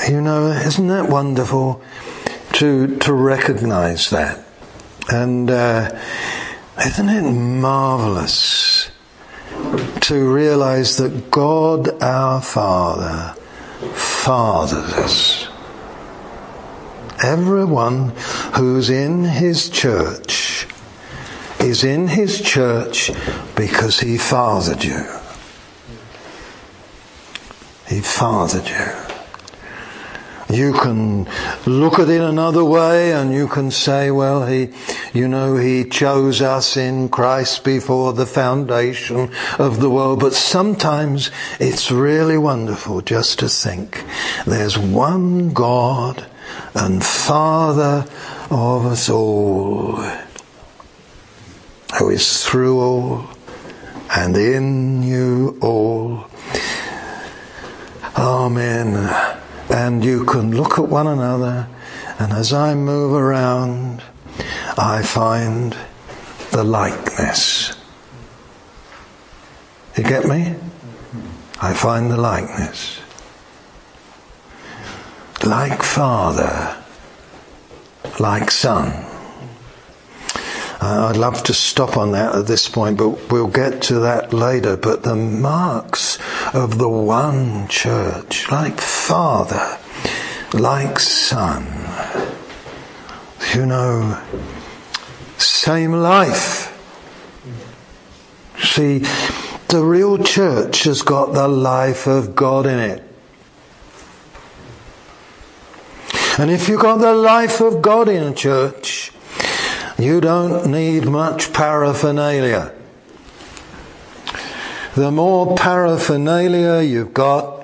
[0.10, 1.82] You know, isn't that wonderful
[2.54, 4.46] to to recognize that?
[5.10, 6.00] And uh,
[6.84, 8.90] isn't it marvelous
[10.02, 13.36] to realize that God our Father
[13.94, 15.43] fathered us?
[17.24, 18.10] Everyone
[18.56, 20.68] who's in his church
[21.60, 23.10] is in his church
[23.56, 25.06] because he fathered you.
[27.88, 29.14] He fathered you.
[30.54, 31.28] You can
[31.66, 34.70] look at it another way and you can say, well, he,
[35.14, 40.20] you know, he chose us in Christ before the foundation of the world.
[40.20, 44.04] But sometimes it's really wonderful just to think
[44.46, 46.30] there's one God
[46.76, 48.06] and Father
[48.50, 49.96] of us all,
[51.98, 53.30] who is through all
[54.16, 56.26] and in you all.
[58.18, 58.96] Amen.
[59.70, 61.68] And you can look at one another,
[62.20, 64.04] and as I move around,
[64.78, 65.76] I find
[66.52, 67.74] the likeness.
[69.98, 70.56] You get me?
[71.62, 73.03] I find the likeness
[75.46, 76.78] like Father,
[78.20, 78.88] like Son.
[80.82, 84.34] Uh, I'd love to stop on that at this point, but we'll get to that
[84.34, 84.76] later.
[84.76, 86.20] But the marks
[86.54, 89.78] of the one church, like Father,
[90.54, 91.66] like Son,
[93.56, 94.22] you know,
[95.38, 96.70] same life.
[98.62, 99.00] See,
[99.70, 103.13] the real church has got the life of God in it.
[106.38, 109.12] And if you've got the life of God in a church,
[110.00, 112.74] you don't need much paraphernalia.
[114.96, 117.64] The more paraphernalia you've got,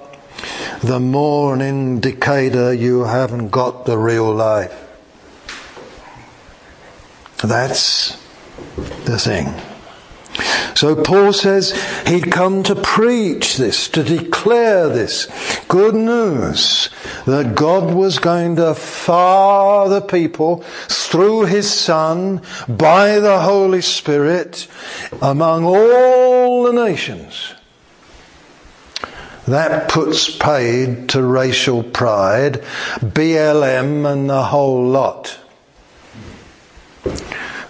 [0.81, 4.73] the more an indicator you haven't got the real life.
[7.41, 8.17] That's
[9.05, 9.68] the thing.
[10.75, 11.71] So Paul says
[12.07, 15.27] he'd come to preach this, to declare this
[15.67, 16.89] good news
[17.25, 24.67] that God was going to father people through his Son by the Holy Spirit
[25.21, 27.53] among all the nations.
[29.47, 32.63] That puts paid to racial pride,
[33.01, 35.39] BLM and the whole lot.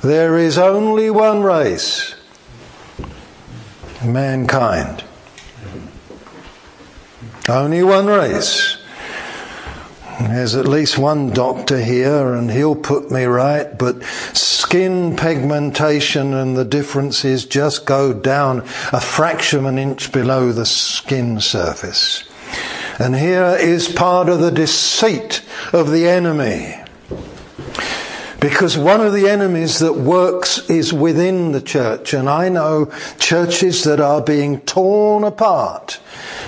[0.01, 2.15] There is only one race
[4.04, 5.04] mankind.
[7.47, 8.78] Only one race.
[10.20, 16.58] There's at least one doctor here, and he'll put me right, but skin pigmentation and
[16.58, 18.60] the differences just go down
[18.91, 22.24] a fraction of an inch below the skin surface.
[23.00, 25.41] And here is part of the deceit
[25.72, 26.76] of the enemy.
[28.40, 32.14] Because one of the enemies that works is within the church.
[32.14, 36.00] And I know churches that are being torn apart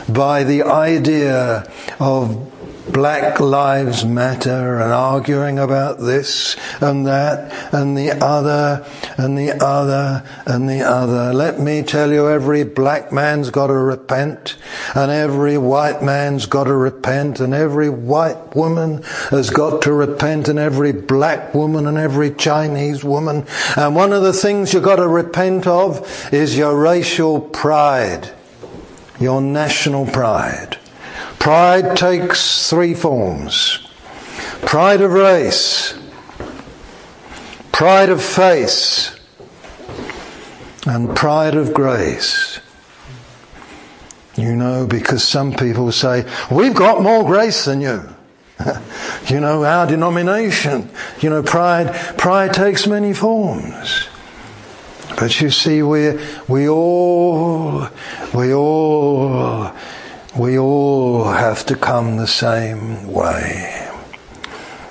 [0.07, 1.69] by the idea
[1.99, 2.51] of
[2.89, 8.85] Black Lives Matter and arguing about this and that and the other
[9.17, 11.31] and the other and the other.
[11.31, 14.57] Let me tell you, every black man's got to repent
[14.95, 20.47] and every white man's got to repent and every white woman has got to repent
[20.47, 23.45] and every black woman and every Chinese woman.
[23.77, 28.33] And one of the things you've got to repent of is your racial pride,
[29.19, 30.79] your national pride.
[31.41, 33.79] Pride takes three forms
[34.61, 35.97] pride of race,
[37.71, 39.19] pride of face,
[40.85, 42.59] and pride of grace.
[44.35, 48.07] You know, because some people say, We've got more grace than you.
[49.27, 54.07] you know, our denomination, you know, pride, pride takes many forms.
[55.17, 57.87] But you see, we, we all,
[58.31, 59.73] we all
[60.35, 63.89] we all have to come the same way.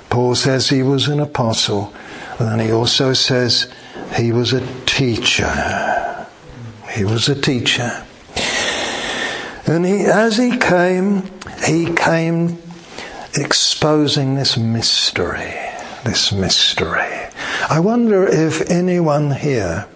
[0.09, 1.93] Paul says he was an apostle,
[2.37, 3.71] and then he also says
[4.15, 6.27] he was a teacher.
[6.91, 8.05] He was a teacher.
[9.65, 11.23] And he, as he came,
[11.65, 12.61] he came
[13.35, 15.53] exposing this mystery.
[16.03, 17.29] This mystery.
[17.69, 19.87] I wonder if anyone here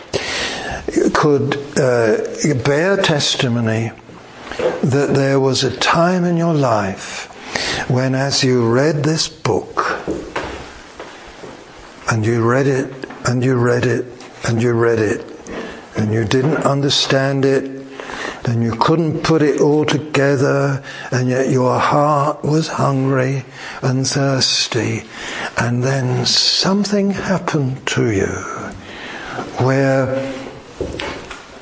[1.13, 2.17] could uh,
[2.63, 3.91] bear testimony
[4.57, 7.31] that there was a time in your life
[7.89, 10.01] when, as you read this book,
[12.11, 12.93] and you read it,
[13.25, 14.05] and you read it,
[14.47, 15.25] and you read it,
[15.97, 17.71] and you didn't understand it,
[18.45, 23.43] and you couldn't put it all together, and yet your heart was hungry
[23.81, 25.03] and thirsty,
[25.57, 28.27] and then something happened to you
[29.63, 30.34] where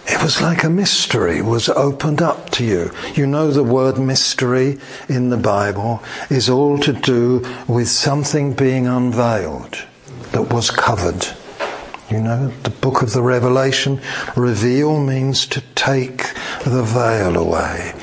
[0.05, 2.91] it was like a mystery was opened up to you.
[3.15, 4.77] You know the word mystery
[5.07, 9.85] in the Bible is all to do with something being unveiled
[10.31, 11.27] that was covered.
[12.09, 14.01] You know, the book of the Revelation,
[14.35, 16.33] reveal means to take
[16.63, 17.93] the veil away.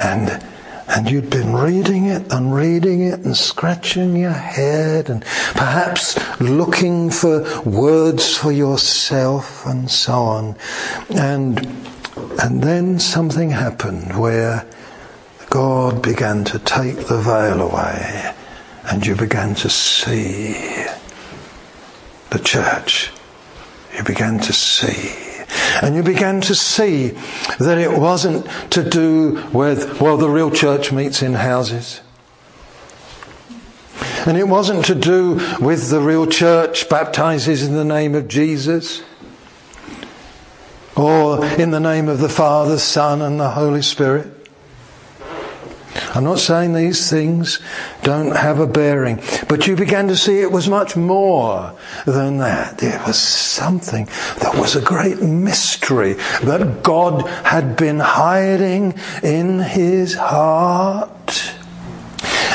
[0.00, 0.42] And
[0.88, 5.22] and you'd been reading it and reading it and scratching your head and
[5.52, 10.56] perhaps looking for words for yourself and so on.
[11.10, 11.58] And,
[12.42, 14.66] and then something happened where
[15.50, 18.34] God began to take the veil away
[18.90, 20.86] and you began to see
[22.30, 23.10] the church.
[23.96, 25.27] You began to see
[25.82, 27.08] and you began to see
[27.58, 32.00] that it wasn't to do with, well, the real church meets in houses.
[34.26, 39.02] And it wasn't to do with the real church baptizes in the name of Jesus
[40.96, 44.37] or in the name of the Father, Son, and the Holy Spirit.
[46.18, 47.60] I'm not saying these things
[48.02, 51.72] don't have a bearing, but you began to see it was much more
[52.06, 52.82] than that.
[52.82, 54.06] It was something
[54.40, 61.54] that was a great mystery that God had been hiding in his heart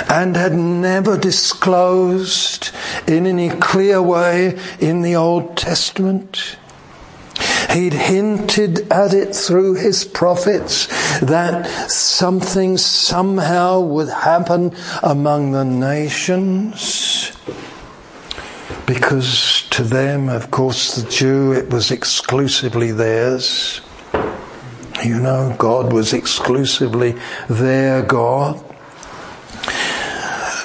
[0.09, 2.69] and had never disclosed
[3.07, 6.57] in any clear way in the Old Testament.
[7.71, 10.89] He'd hinted at it through his prophets
[11.21, 17.31] that something somehow would happen among the nations.
[18.85, 23.81] Because to them, of course, the Jew, it was exclusively theirs.
[25.03, 27.15] You know, God was exclusively
[27.49, 28.63] their God.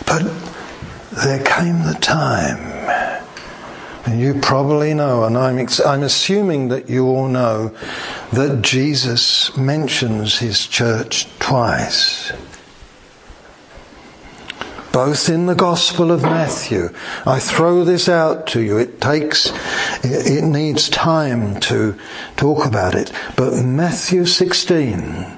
[0.07, 0.23] But
[1.11, 2.68] there came the time
[4.09, 7.77] and you probably know, and I'm, ex- I'm assuming that you all know,
[8.33, 12.33] that Jesus mentions his church twice.
[14.93, 16.89] Both in the Gospel of Matthew.
[17.27, 18.79] I throw this out to you.
[18.79, 19.53] It takes,
[20.03, 21.99] it needs time to
[22.37, 23.13] talk about it.
[23.37, 25.37] But Matthew 16,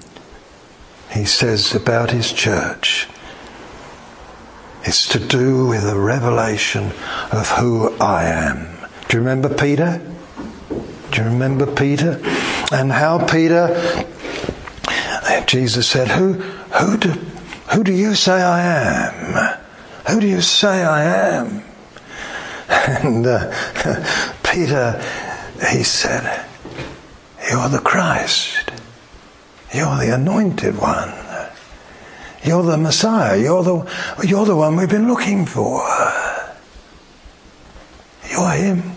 [1.10, 3.08] he says about his church,
[4.84, 6.92] it's to do with a revelation
[7.32, 8.66] of who I am.
[9.08, 10.00] Do you remember Peter?
[11.10, 12.20] Do you remember Peter?
[12.72, 14.06] And how Peter,
[15.46, 17.10] Jesus said, Who, who, do,
[17.72, 19.58] who do you say I am?
[20.08, 21.62] Who do you say I am?
[22.70, 23.52] And uh,
[24.44, 25.02] Peter,
[25.70, 26.46] he said,
[27.50, 28.70] You're the Christ.
[29.74, 31.12] You're the anointed one.
[32.42, 33.38] You're the Messiah.
[33.38, 33.92] You're the,
[34.26, 35.86] you're the one we've been looking for.
[38.30, 38.92] You're him.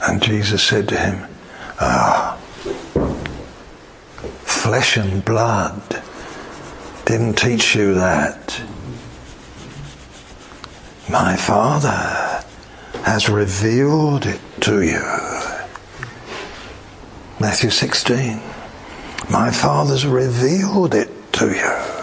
[0.00, 1.26] And Jesus said to him,
[1.80, 2.36] Ah,
[4.44, 6.02] flesh and blood
[7.04, 8.62] didn't teach you that.
[11.10, 12.44] My Father
[13.04, 15.00] has revealed it to you.
[17.40, 18.42] Matthew 16.
[19.30, 21.98] My Father's revealed it to you.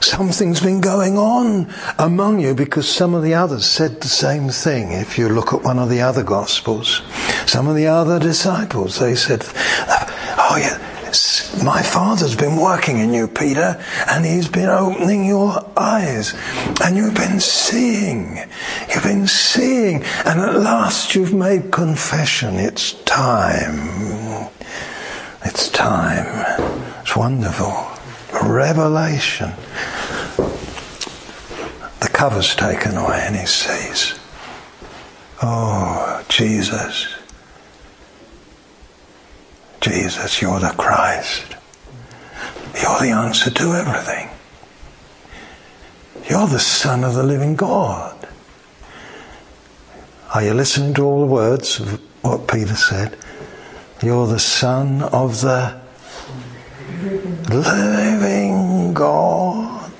[0.00, 4.92] Something's been going on among you because some of the others said the same thing.
[4.92, 7.02] If you look at one of the other Gospels,
[7.46, 9.44] some of the other disciples, they said,
[10.38, 10.78] Oh, yeah,
[11.64, 16.34] my Father's been working in you, Peter, and He's been opening your eyes,
[16.82, 18.38] and you've been seeing.
[18.92, 22.56] You've been seeing, and at last you've made confession.
[22.56, 24.25] It's time.
[25.58, 26.26] It's time.
[27.00, 27.72] It's wonderful.
[28.46, 29.52] Revelation.
[31.98, 34.18] The cover's taken away and he says,
[35.42, 37.06] Oh, Jesus.
[39.80, 41.56] Jesus, you're the Christ.
[42.74, 44.28] You're the answer to everything.
[46.28, 48.28] You're the Son of the living God.
[50.34, 53.16] Are you listening to all the words of what Peter said?
[54.02, 55.80] You're the Son of the
[57.50, 59.92] living God.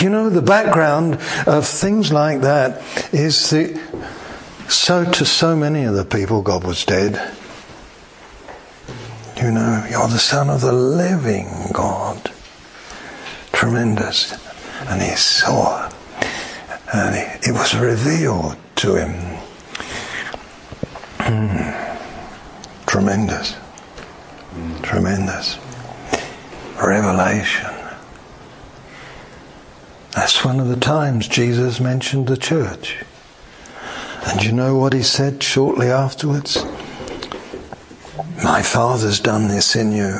[0.00, 3.80] You know, the background of things like that is that
[4.68, 7.14] so to so many of the people, God was dead.
[9.36, 12.30] You know, you're the Son of the living God.
[13.52, 14.32] Tremendous.
[14.88, 15.90] And he saw,
[16.92, 19.12] and it was revealed to him.
[21.20, 21.91] Hmm.
[22.92, 23.56] Tremendous.
[24.82, 25.58] Tremendous.
[26.76, 27.70] Revelation.
[30.14, 33.02] That's one of the times Jesus mentioned the church.
[34.26, 36.66] And you know what he said shortly afterwards?
[38.44, 40.18] My Father's done this in you.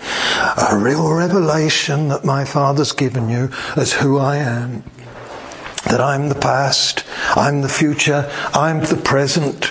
[0.00, 4.84] A real revelation that my Father's given you as who I am.
[5.84, 7.04] That I'm the past,
[7.36, 9.70] I'm the future, I'm the present,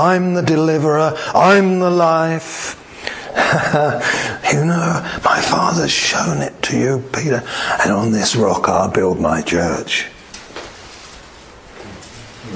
[0.00, 1.14] I'm the deliverer.
[1.34, 2.76] I'm the life.
[4.52, 7.42] you know, my Father's shown it to you, Peter,
[7.82, 10.06] and on this rock I'll build my church.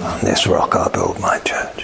[0.01, 1.83] On this rock I'll build my church.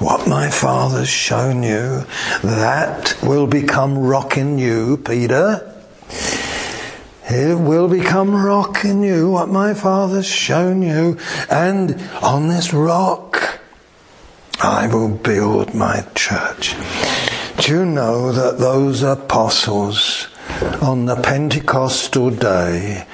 [0.00, 2.04] What my Father's shown you,
[2.42, 5.72] that will become rock in you, Peter.
[7.28, 11.16] It will become rock in you, what my Father's shown you,
[11.48, 13.45] and on this rock
[14.62, 16.74] I will build my church.
[17.58, 20.28] Do you know that those apostles
[20.80, 23.06] on the Pentecostal day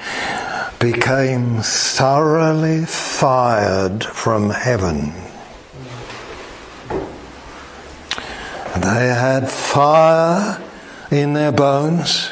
[0.79, 5.13] became thoroughly fired from heaven?
[8.75, 10.61] They had fire
[11.11, 12.31] in their bones.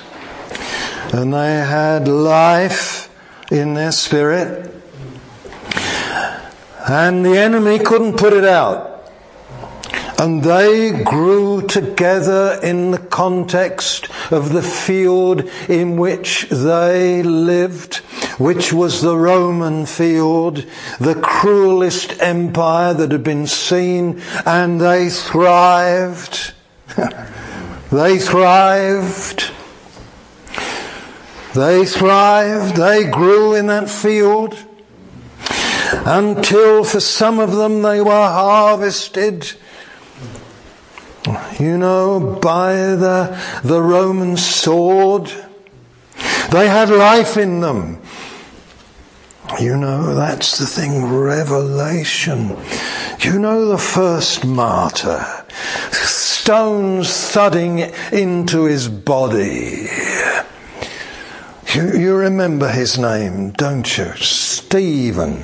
[1.14, 3.10] and they had life
[3.52, 4.74] in their spirit.
[6.88, 8.91] And the enemy couldn't put it out.
[10.22, 17.96] And they grew together in the context of the field in which they lived,
[18.38, 20.64] which was the Roman field,
[21.00, 26.54] the cruelest empire that had been seen, and they thrived.
[27.92, 29.50] they thrived.
[31.56, 32.76] They thrived.
[32.76, 34.56] They grew in that field
[36.06, 39.54] until for some of them they were harvested
[41.60, 45.32] you know, by the, the Roman sword.
[46.52, 48.02] They had life in them.
[49.60, 52.56] You know, that's the thing, revelation.
[53.20, 55.26] You know, the first martyr,
[55.92, 57.80] stones thudding
[58.12, 59.88] into his body.
[61.74, 64.12] You, you remember his name, don't you?
[64.16, 65.42] Stephen.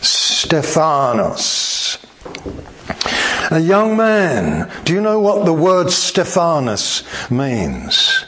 [0.00, 1.98] Stephanos.
[3.52, 4.70] A young man.
[4.84, 8.24] Do you know what the word Stephanus means?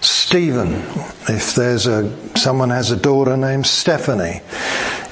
[0.00, 0.82] Stephen.
[1.28, 4.40] If there's a someone has a daughter named Stephanie,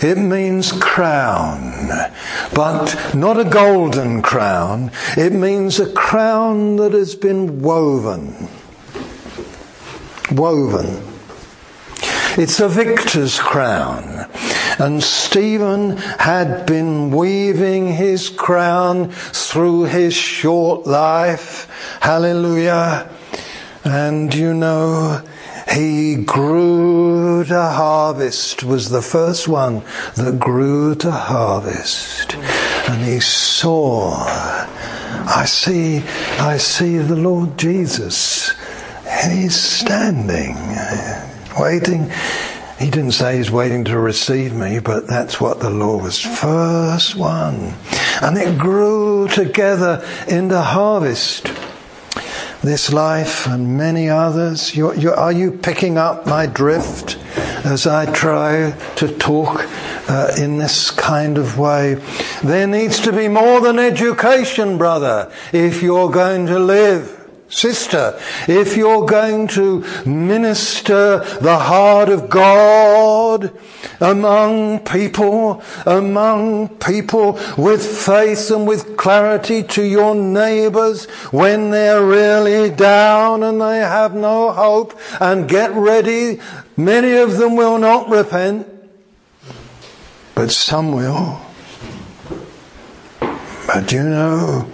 [0.03, 1.89] it means crown,
[2.53, 4.91] but not a golden crown.
[5.17, 8.49] It means a crown that has been woven.
[10.33, 11.07] Woven.
[12.37, 14.29] It's a victor's crown.
[14.81, 21.69] And Stephen had been weaving his crown through his short life.
[22.01, 23.07] Hallelujah.
[23.85, 25.23] And you know,
[25.71, 29.83] he grew to harvest, was the first one
[30.17, 32.35] that grew to harvest.
[32.89, 35.99] And he saw, I see,
[36.39, 38.55] I see the Lord Jesus.
[39.29, 40.57] He's standing,
[41.61, 42.11] waiting.
[42.81, 46.19] He didn't say he's waiting to receive me, but that's what the law was.
[46.19, 47.75] First one.
[48.23, 51.53] And it grew together into harvest.
[52.63, 54.75] This life and many others.
[54.75, 57.19] You're, you're, are you picking up my drift
[57.67, 59.67] as I try to talk
[60.09, 62.03] uh, in this kind of way?
[62.43, 67.20] There needs to be more than education, brother, if you're going to live.
[67.51, 73.53] Sister, if you're going to minister the heart of God
[74.01, 82.71] among people, among people with faith and with clarity to your neighbors when they're really
[82.71, 86.39] down and they have no hope and get ready,
[86.77, 88.65] many of them will not repent,
[90.37, 91.41] but some will.
[93.67, 94.71] But you know,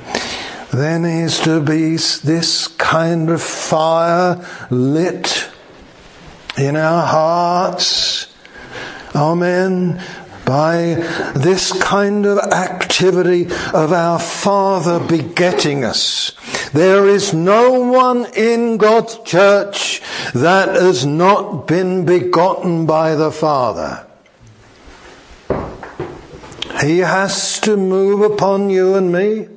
[0.77, 5.49] there needs to be this kind of fire lit
[6.59, 8.35] in our hearts.
[9.15, 10.03] Amen.
[10.45, 10.95] By
[11.35, 16.33] this kind of activity of our Father begetting us.
[16.73, 20.03] There is no one in God's church
[20.35, 24.07] that has not been begotten by the Father.
[26.81, 29.49] He has to move upon you and me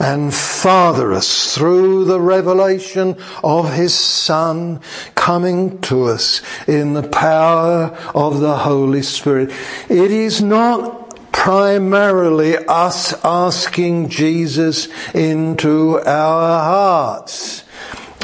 [0.00, 4.80] and father us through the revelation of his son
[5.14, 9.50] coming to us in the power of the Holy Spirit.
[9.90, 17.64] It is not primarily us asking Jesus into our hearts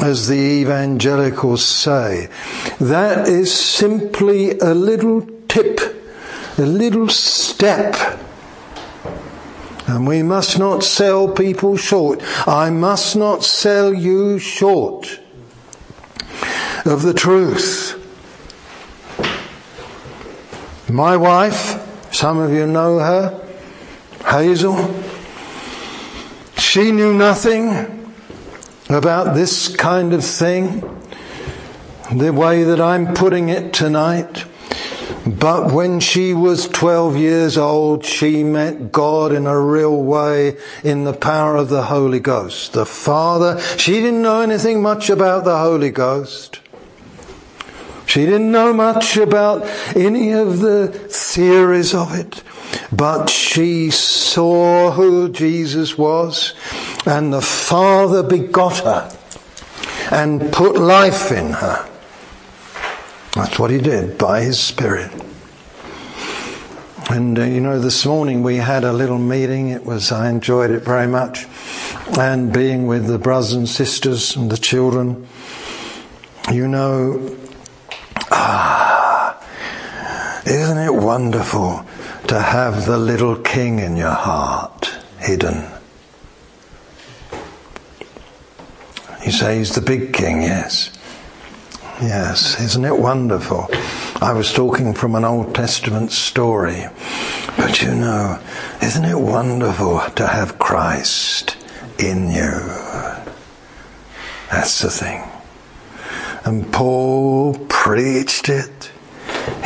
[0.03, 2.29] as the evangelicals say.
[2.81, 5.81] That is simply a little tip,
[6.59, 8.18] a little step
[9.87, 12.20] and we must not sell people short.
[12.47, 15.20] I must not sell you short
[16.84, 18.03] of the truth.
[20.89, 21.82] My wife,
[22.12, 23.43] some of you know her,
[24.24, 24.95] Hazel,
[26.57, 28.14] she knew nothing
[28.89, 30.80] about this kind of thing,
[32.12, 34.45] the way that I'm putting it tonight.
[35.27, 41.05] But when she was 12 years old, she met God in a real way in
[41.05, 42.73] the power of the Holy Ghost.
[42.73, 46.61] The Father, she didn't know anything much about the Holy Ghost.
[48.07, 52.43] She didn't know much about any of the theories of it,
[52.93, 56.55] but she saw who Jesus was
[57.05, 59.17] and the Father begot her
[60.11, 61.89] and put life in her.
[63.37, 65.12] That's what he did by his Spirit.
[67.11, 69.68] And uh, you know, this morning we had a little meeting.
[69.68, 71.47] It was, I enjoyed it very much.
[72.18, 75.28] And being with the brothers and sisters and the children.
[76.51, 77.37] You know,
[78.30, 79.39] ah,
[80.47, 81.84] isn't it wonderful
[82.28, 85.62] to have the little king in your heart hidden?
[89.26, 90.96] You say he's the big king, yes.
[92.01, 93.69] Yes, isn't it wonderful?
[94.21, 96.85] I was talking from an Old Testament story,
[97.57, 98.39] but you know,
[98.83, 101.57] isn't it wonderful to have Christ
[101.99, 102.51] in you?
[104.51, 105.23] That's the thing.
[106.45, 108.91] And Paul preached it.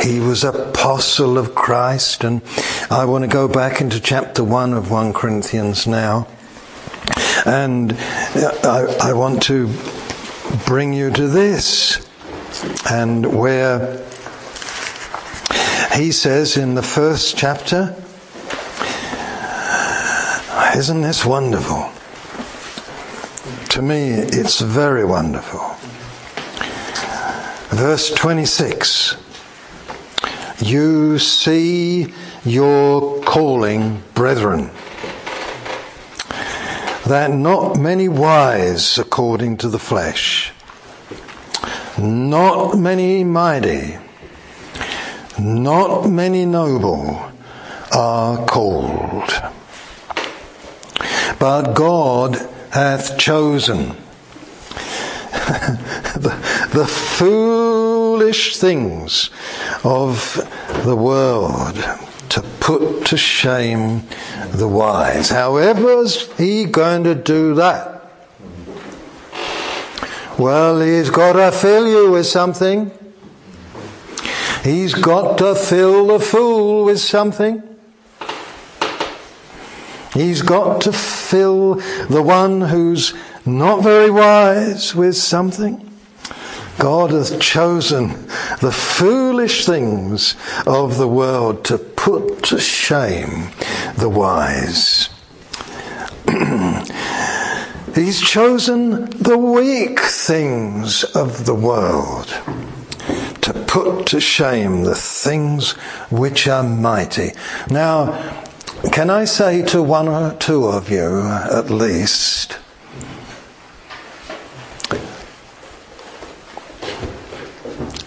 [0.01, 2.41] He was apostle of Christ, and
[2.89, 6.27] I want to go back into chapter 1 of 1 Corinthians now.
[7.45, 9.67] And I, I want to
[10.65, 12.07] bring you to this,
[12.89, 14.03] and where
[15.95, 17.95] he says in the first chapter,
[20.75, 21.91] Isn't this wonderful?
[23.71, 25.59] To me, it's very wonderful.
[27.77, 29.17] Verse 26
[30.59, 32.13] You see
[32.45, 34.71] your calling, brethren,
[37.05, 40.40] that not many wise according to the flesh,
[42.01, 43.97] not many mighty,
[45.39, 47.31] not many noble
[47.91, 49.29] are called.
[51.39, 52.37] But God
[52.71, 53.95] hath chosen
[55.31, 59.29] the, the foolish things
[59.83, 60.35] of
[60.85, 61.75] the world
[62.29, 64.03] to put to shame
[64.51, 65.29] the wise.
[65.29, 67.90] However, is he going to do that?
[70.41, 72.89] Well, he's got to fill you with something.
[74.63, 77.61] He's got to fill the fool with something.
[80.15, 81.75] He's got to fill
[82.09, 83.13] the one who's
[83.45, 85.87] not very wise with something.
[86.79, 88.07] God hath chosen
[88.61, 90.35] the foolish things
[90.65, 93.49] of the world to put to shame
[93.95, 95.09] the wise.
[97.95, 102.27] He's chosen the weak things of the world
[103.41, 105.71] to put to shame the things
[106.09, 107.31] which are mighty.
[107.69, 108.41] Now,
[108.93, 112.57] can I say to one or two of you at least,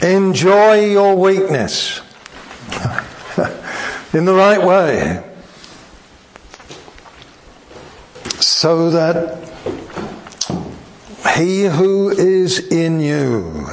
[0.03, 2.01] enjoy your weakness
[4.14, 5.22] in the right way
[8.41, 9.43] so that
[11.35, 13.68] he who is in you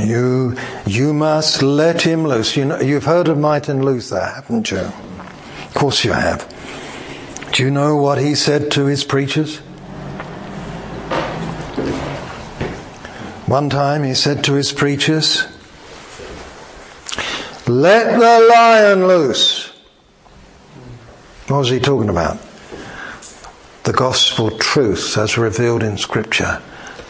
[0.00, 2.56] you you must let him loose.
[2.56, 4.78] You know you've heard of martin luther haven't you?
[4.78, 6.46] Of course you have.
[7.52, 9.58] Do you know what he said to his preachers?
[13.46, 15.46] One time he said to his preachers
[17.68, 19.72] let the lion loose.
[21.48, 22.38] What was he talking about
[23.86, 26.60] the gospel truth as revealed in Scripture.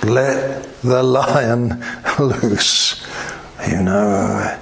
[0.02, 1.82] Let the lion
[2.18, 3.02] loose.
[3.66, 4.58] You know, uh,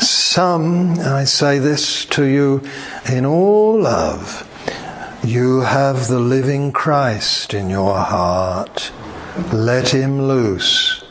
[0.00, 2.62] some, I say this to you
[3.08, 4.42] in all love,
[5.22, 8.90] you have the living Christ in your heart.
[9.52, 11.04] Let him loose.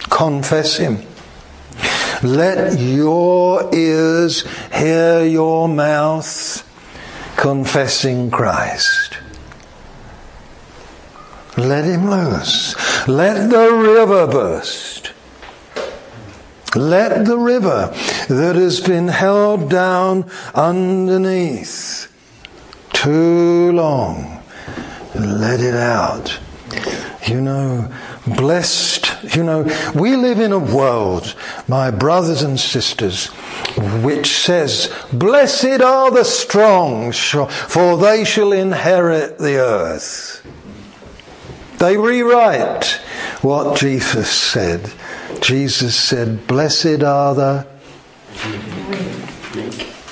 [0.00, 0.98] Confess him.
[2.22, 6.66] Let your ears hear your mouth
[7.36, 9.18] confessing Christ.
[11.56, 12.76] Let him loose.
[13.08, 15.12] Let the river burst.
[16.76, 17.92] Let the river
[18.28, 22.06] that has been held down underneath
[22.92, 24.42] too long,
[25.14, 26.38] let it out.
[27.26, 27.92] You know,
[28.26, 31.34] blessed, you know, we live in a world,
[31.70, 33.28] my brothers and sisters,
[34.02, 40.44] which says, Blessed are the strong, for they shall inherit the earth.
[41.78, 43.00] They rewrite
[43.40, 44.92] what Jesus said.
[45.40, 47.66] Jesus said, Blessed are the,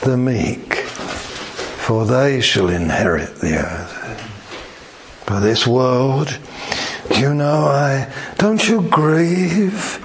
[0.02, 5.24] the meek, for they shall inherit the earth.
[5.26, 6.38] But this world,
[7.16, 10.04] you know, I don't you grieve?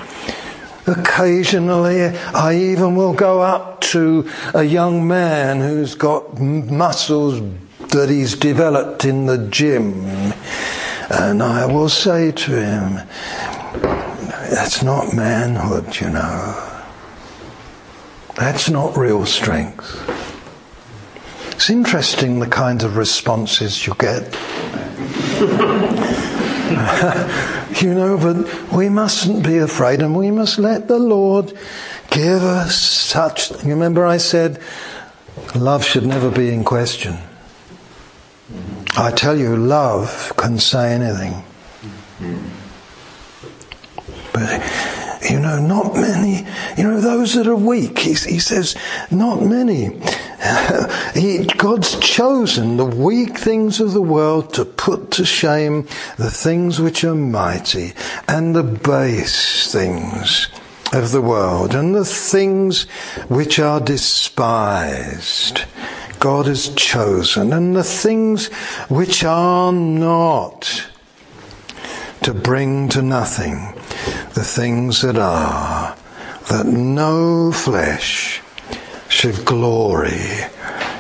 [0.86, 7.42] Occasionally, I even will go up to a young man who's got muscles
[7.90, 10.34] that he's developed in the gym,
[11.10, 13.08] and I will say to him,
[14.50, 16.70] That's not manhood, you know.
[18.36, 20.10] That's not real strength.
[21.52, 24.34] It's interesting the kinds of responses you get.
[27.82, 31.54] you know, but we mustn't be afraid and we must let the Lord
[32.10, 33.52] give us such.
[33.64, 34.60] You remember I said
[35.56, 37.18] love should never be in question.
[38.96, 41.44] I tell you, love can say anything.
[44.34, 44.62] But,
[45.30, 46.46] you know, not many,
[46.78, 48.76] you know, those that are weak, he, he says,
[49.12, 50.00] not many.
[51.14, 56.80] he, God's chosen the weak things of the world to put to shame the things
[56.80, 57.94] which are mighty
[58.28, 60.48] and the base things
[60.92, 62.84] of the world and the things
[63.30, 65.62] which are despised.
[66.20, 68.48] God has chosen and the things
[68.88, 70.90] which are not
[72.22, 73.74] to bring to nothing
[74.34, 75.96] the things that are,
[76.50, 78.42] that no flesh
[79.10, 80.22] should glory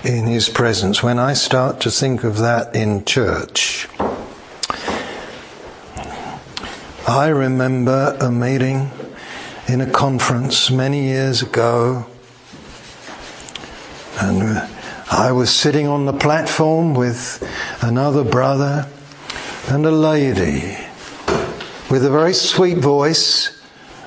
[0.03, 1.01] in his presence.
[1.01, 3.87] When I start to think of that in church,
[7.07, 8.91] I remember a meeting
[9.67, 12.05] in a conference many years ago,
[14.19, 14.69] and
[15.11, 17.41] I was sitting on the platform with
[17.81, 18.87] another brother
[19.69, 20.77] and a lady
[21.93, 23.61] with a very sweet voice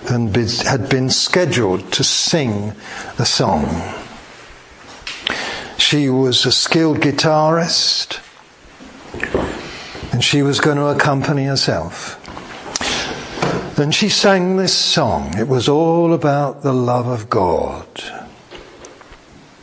[0.08, 2.72] and had been scheduled to sing
[3.16, 3.64] a song.
[5.78, 8.18] She was a skilled guitarist
[10.12, 12.18] and she was going to accompany herself.
[13.78, 15.38] And she sang this song.
[15.38, 17.86] It was all about the love of God.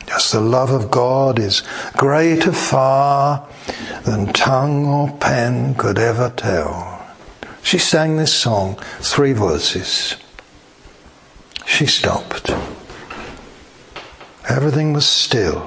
[0.08, 1.62] Yes, the love of God is
[1.98, 3.46] greater far
[4.06, 6.93] than tongue or pen could ever tell.
[7.64, 10.16] She sang this song, three verses.
[11.64, 12.54] She stopped.
[14.46, 15.66] Everything was still.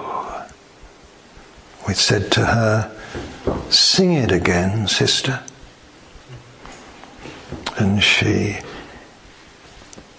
[1.88, 2.96] We said to her,
[3.72, 5.44] Sing it again, sister.
[7.78, 8.60] And she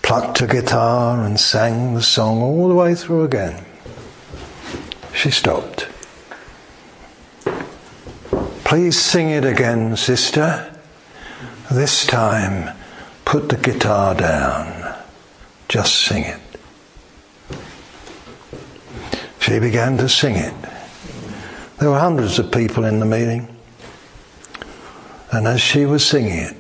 [0.03, 3.65] plucked a guitar and sang the song all the way through again.
[5.15, 5.87] She stopped.
[8.65, 10.75] Please sing it again, sister.
[11.71, 12.75] This time,
[13.27, 14.97] put the guitar down.
[15.69, 16.41] Just sing it.
[19.41, 20.55] She began to sing it.
[21.79, 23.55] There were hundreds of people in the meeting.
[25.31, 26.57] And as she was singing it,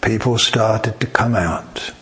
[0.00, 1.92] people started to come out.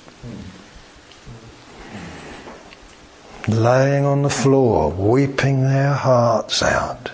[3.48, 7.10] Laying on the floor, weeping their hearts out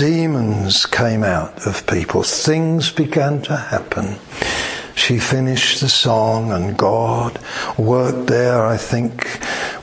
[0.00, 2.22] demons came out of people.
[2.22, 4.16] Things began to happen.
[4.94, 7.38] She finished the song and God
[7.76, 8.64] worked there.
[8.64, 9.28] I think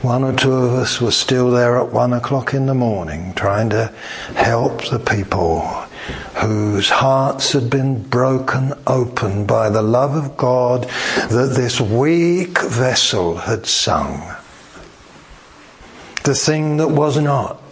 [0.02, 3.70] one or two of us were still there at one o'clock in the morning trying
[3.70, 3.94] to
[4.34, 5.60] help the people
[6.42, 10.82] whose hearts had been broken open by the love of God
[11.30, 14.34] that this weak vessel had sung.
[16.24, 17.62] The thing that was not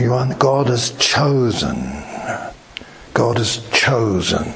[0.00, 2.02] You are, God has chosen.
[3.14, 4.54] God has chosen.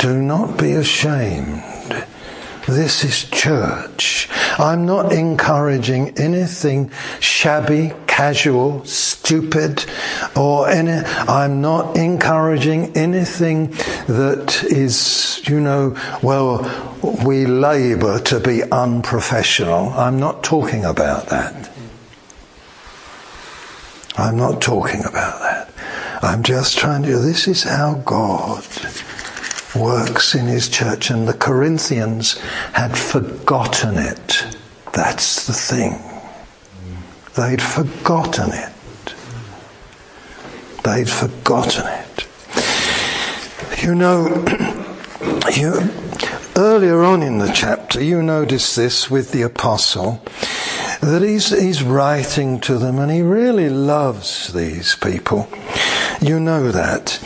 [0.00, 1.62] Do not be ashamed.
[2.66, 4.28] This is church.
[4.58, 9.84] I'm not encouraging anything shabby, casual, stupid,
[10.34, 13.70] or any, I'm not encouraging anything
[14.06, 16.62] that is, you know, well,
[17.24, 19.90] we labour to be unprofessional.
[19.90, 21.73] I'm not talking about that.
[24.16, 25.70] I'm not talking about that.
[26.22, 28.64] I'm just trying to, this is how God
[29.74, 32.38] works in his church, and the Corinthians
[32.72, 34.46] had forgotten it.
[34.92, 36.00] That's the thing.
[37.36, 38.72] They'd forgotten it.
[40.84, 42.26] They'd forgotten it.
[43.82, 44.28] You know,
[45.56, 45.90] you,
[46.56, 50.22] earlier on in the chapter, you notice this with the apostle
[51.04, 55.48] that he's, he's writing to them and he really loves these people.
[56.20, 57.20] You know that.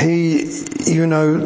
[0.00, 1.44] He, you know,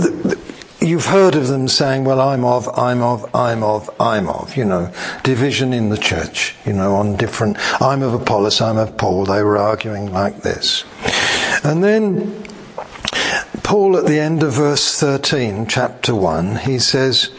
[0.80, 4.64] you've heard of them saying, well, I'm of, I'm of, I'm of, I'm of, you
[4.64, 4.92] know,
[5.22, 9.24] division in the church, you know, on different, I'm of Apollos, I'm of Paul.
[9.24, 10.84] They were arguing like this.
[11.62, 12.44] And then
[13.62, 17.30] Paul at the end of verse 13, chapter 1, he says,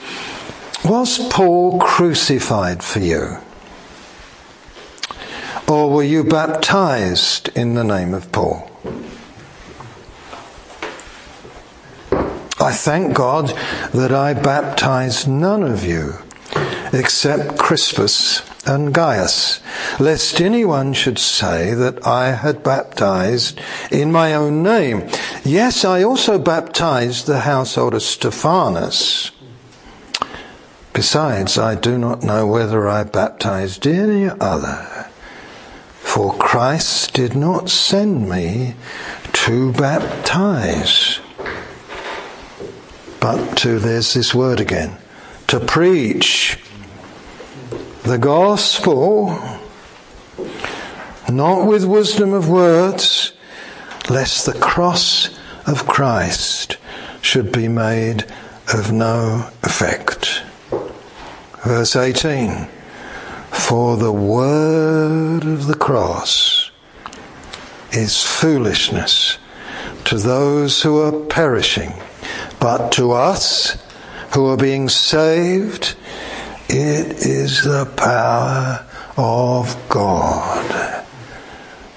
[0.84, 3.38] Was Paul crucified for you?
[5.68, 8.70] Or were you baptized in the name of Paul?
[12.60, 13.50] I thank God
[13.94, 16.20] that I baptized none of you
[16.94, 19.60] except Crispus and Gaius,
[20.00, 23.60] lest anyone should say that I had baptized
[23.92, 25.08] in my own name.
[25.44, 29.32] Yes, I also baptized the household of Stephanas.
[30.94, 35.05] Besides, I do not know whether I baptized any other,
[36.06, 38.76] for Christ did not send me
[39.34, 41.20] to baptize,
[43.20, 44.98] but to, there's this word again,
[45.48, 46.58] to preach
[48.04, 49.38] the gospel,
[51.30, 53.34] not with wisdom of words,
[54.10, 55.38] lest the cross
[55.68, 56.78] of Christ
[57.20, 58.24] should be made
[58.74, 60.44] of no effect.
[61.66, 62.70] Verse 18
[63.58, 66.72] For the word of the cross
[67.92, 69.38] is foolishness
[70.06, 71.94] to those who are perishing,
[72.60, 73.78] but to us
[74.34, 75.96] who are being saved,
[76.70, 78.86] it is the power
[79.18, 81.06] of God.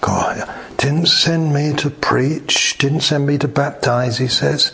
[0.01, 0.49] God
[0.79, 4.73] didn't send me to preach, didn't send me to baptize, he says.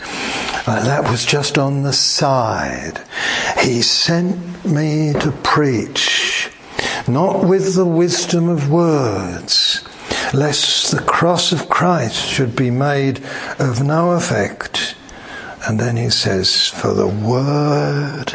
[0.67, 3.03] Uh, that was just on the side.
[3.61, 6.51] He sent me to preach,
[7.07, 9.87] not with the wisdom of words,
[10.33, 13.23] lest the cross of Christ should be made
[13.59, 14.95] of no effect.
[15.67, 18.35] And then he says, for the word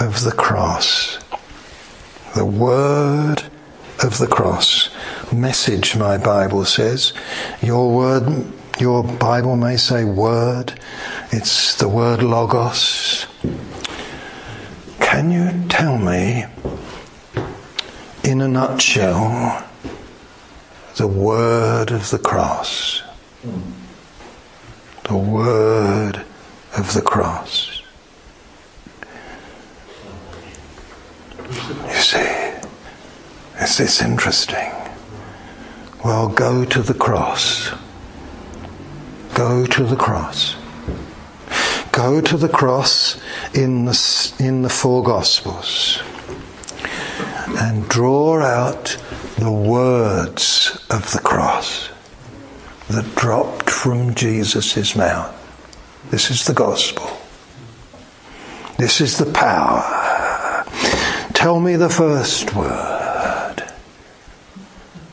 [0.00, 1.18] of the cross,
[2.34, 3.42] the word
[4.02, 4.90] of the cross.
[5.32, 7.12] Message, my Bible says.
[7.62, 10.78] Your word, your Bible may say word.
[11.30, 13.26] It's the word logos.
[15.00, 16.44] Can you tell me,
[18.24, 19.66] in a nutshell,
[20.96, 23.02] the word of the cross?
[25.04, 26.24] The word
[26.76, 27.82] of the cross.
[31.50, 32.52] You see,
[33.60, 34.70] is this interesting?
[36.04, 37.70] Well, go to the cross.
[39.34, 40.56] Go to the cross.
[41.90, 43.20] Go to the cross
[43.54, 46.00] in the, in the four Gospels
[47.56, 48.96] and draw out
[49.38, 51.90] the words of the cross
[52.88, 55.38] that dropped from Jesus' mouth.
[56.10, 57.10] This is the gospel.
[58.78, 60.64] This is the power.
[61.32, 63.62] Tell me the first word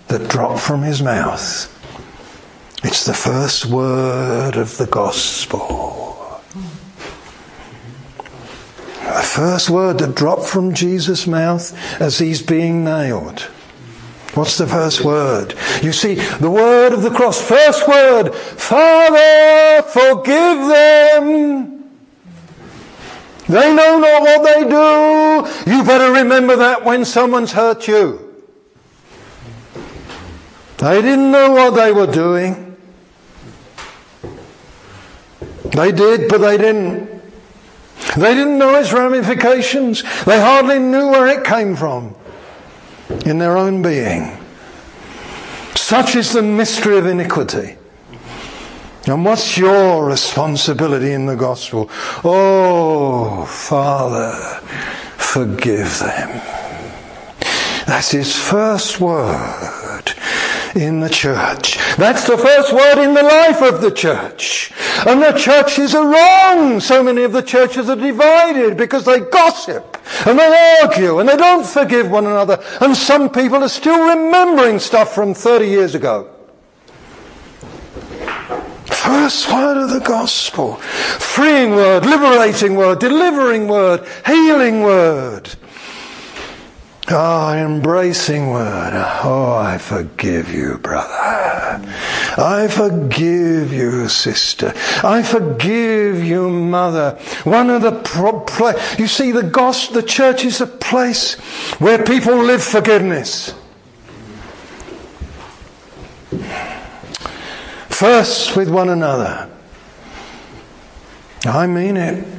[0.07, 1.75] that dropped from his mouth.
[2.83, 6.41] It's the first word of the gospel.
[9.03, 13.41] The first word that dropped from Jesus' mouth as he's being nailed.
[14.33, 15.55] What's the first word?
[15.81, 21.79] You see, the word of the cross, first word, Father, forgive them.
[23.47, 25.71] They know not what they do.
[25.71, 28.25] You better remember that when someone's hurt you.
[30.77, 32.77] They didn't know what they were doing.
[35.75, 37.08] They did, but they didn't.
[38.15, 40.03] They didn't know its ramifications.
[40.25, 42.15] They hardly knew where it came from
[43.25, 44.37] in their own being.
[45.75, 47.75] Such is the mystery of iniquity.
[49.05, 51.89] And what's your responsibility in the gospel?
[52.23, 54.33] Oh, Father,
[55.17, 56.41] forgive them.
[57.87, 59.78] That's his first word
[60.75, 61.77] in the church.
[61.97, 64.71] That's the first word in the life of the church.
[65.05, 66.79] And the churches are wrong.
[66.79, 71.37] So many of the churches are divided because they gossip and they argue and they
[71.37, 72.63] don't forgive one another.
[72.81, 76.29] And some people are still remembering stuff from 30 years ago.
[78.85, 80.75] First word of the gospel.
[80.75, 85.49] Freeing word, liberating word, delivering word, healing word.
[87.11, 88.91] Oh, embracing word.
[89.23, 91.07] Oh, I forgive you, brother.
[91.11, 94.73] I forgive you, sister.
[95.03, 97.17] I forgive you, mother.
[97.45, 101.33] One of the pro- pla- you see, the gospel, the church is a place
[101.79, 103.55] where people live forgiveness.
[107.89, 109.49] First with one another.
[111.45, 112.38] I mean it.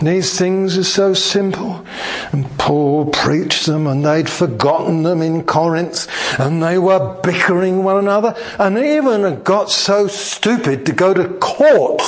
[0.00, 1.84] These things are so simple.
[2.32, 7.98] And Paul preached them and they'd forgotten them in Corinth and they were bickering one
[7.98, 12.02] another and even got so stupid to go to court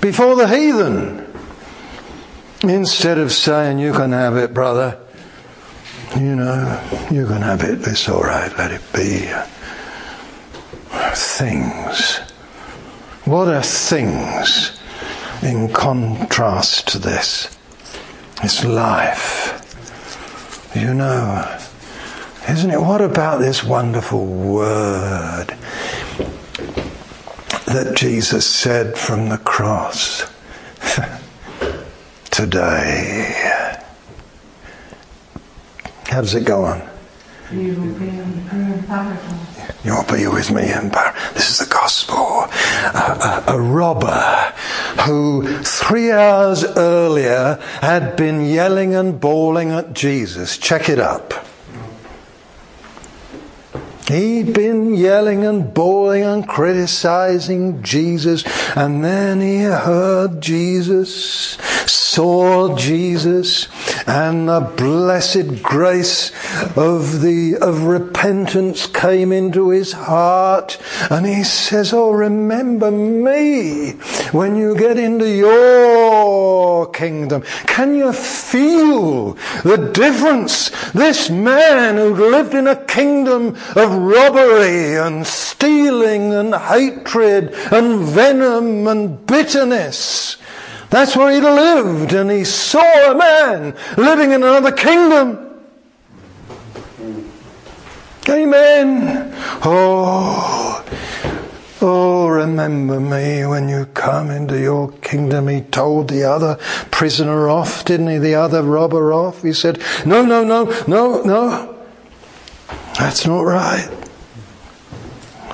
[0.00, 1.24] before the heathen.
[2.62, 4.98] Instead of saying, you can have it, brother.
[6.16, 7.86] You know, you can have it.
[7.86, 8.50] It's all right.
[8.58, 9.30] Let it be.
[11.14, 12.16] Things.
[13.24, 14.77] What are things?
[15.42, 17.56] In contrast to this.
[18.42, 19.54] It's life.
[20.74, 21.58] You know,
[22.48, 22.80] isn't it?
[22.80, 25.54] What about this wonderful word
[27.66, 30.24] that Jesus said from the cross
[32.30, 33.34] today?
[36.08, 36.82] How does it go on?
[37.52, 38.10] You will be
[38.48, 39.57] paradise.
[39.84, 41.32] You'll be with me in paradise.
[41.34, 42.16] This is the gospel.
[42.16, 44.52] A, a, a robber
[45.06, 50.58] who three hours earlier had been yelling and bawling at Jesus.
[50.58, 51.47] Check it up.
[54.08, 58.42] He'd been yelling and bawling and criticizing Jesus,
[58.74, 63.68] and then he heard Jesus, saw Jesus,
[64.06, 66.32] and the blessed grace
[66.74, 70.78] of the of repentance came into his heart,
[71.10, 73.90] and he says, "Oh, remember me
[74.32, 80.70] when you get into your kingdom." Can you feel the difference?
[80.94, 88.86] This man who lived in a kingdom of robbery and stealing and hatred and venom
[88.86, 90.36] and bitterness.
[90.90, 95.44] That's where he lived, and he saw a man living in another kingdom.
[98.28, 99.32] Amen.
[99.64, 100.84] Oh,
[101.80, 105.48] oh, remember me when you come into your kingdom.
[105.48, 106.56] He told the other
[106.90, 108.18] prisoner off, didn't he?
[108.18, 109.42] The other robber off.
[109.42, 111.77] He said, No, no, no, no, no.
[112.98, 113.88] That's not right.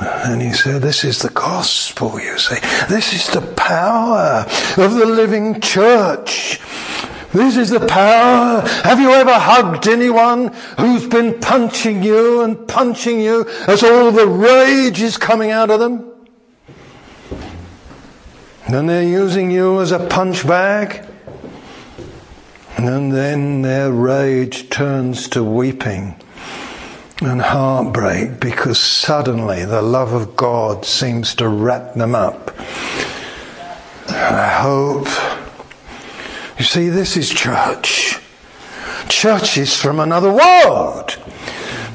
[0.01, 2.59] And he said, This is the gospel, you see.
[2.89, 4.47] This is the power
[4.83, 6.61] of the living church.
[7.33, 8.61] This is the power.
[8.85, 14.27] Have you ever hugged anyone who's been punching you and punching you as all the
[14.27, 16.13] rage is coming out of them?
[18.67, 21.07] And they're using you as a punch bag.
[22.79, 26.17] And then their rage turns to weeping
[27.27, 32.51] and heartbreak because suddenly the love of God seems to wrap them up.
[34.09, 35.09] I hope.
[36.59, 38.19] You see, this is church.
[39.09, 41.17] Church is from another world.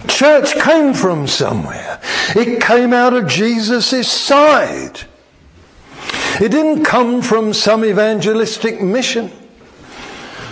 [0.08, 2.00] Church came from somewhere.
[2.36, 5.02] It came out of Jesus' side.
[6.42, 9.32] It didn't come from some evangelistic mission.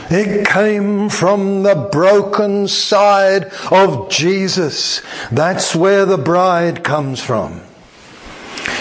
[0.09, 5.01] It came from the broken side of Jesus.
[5.31, 7.61] That's where the bride comes from.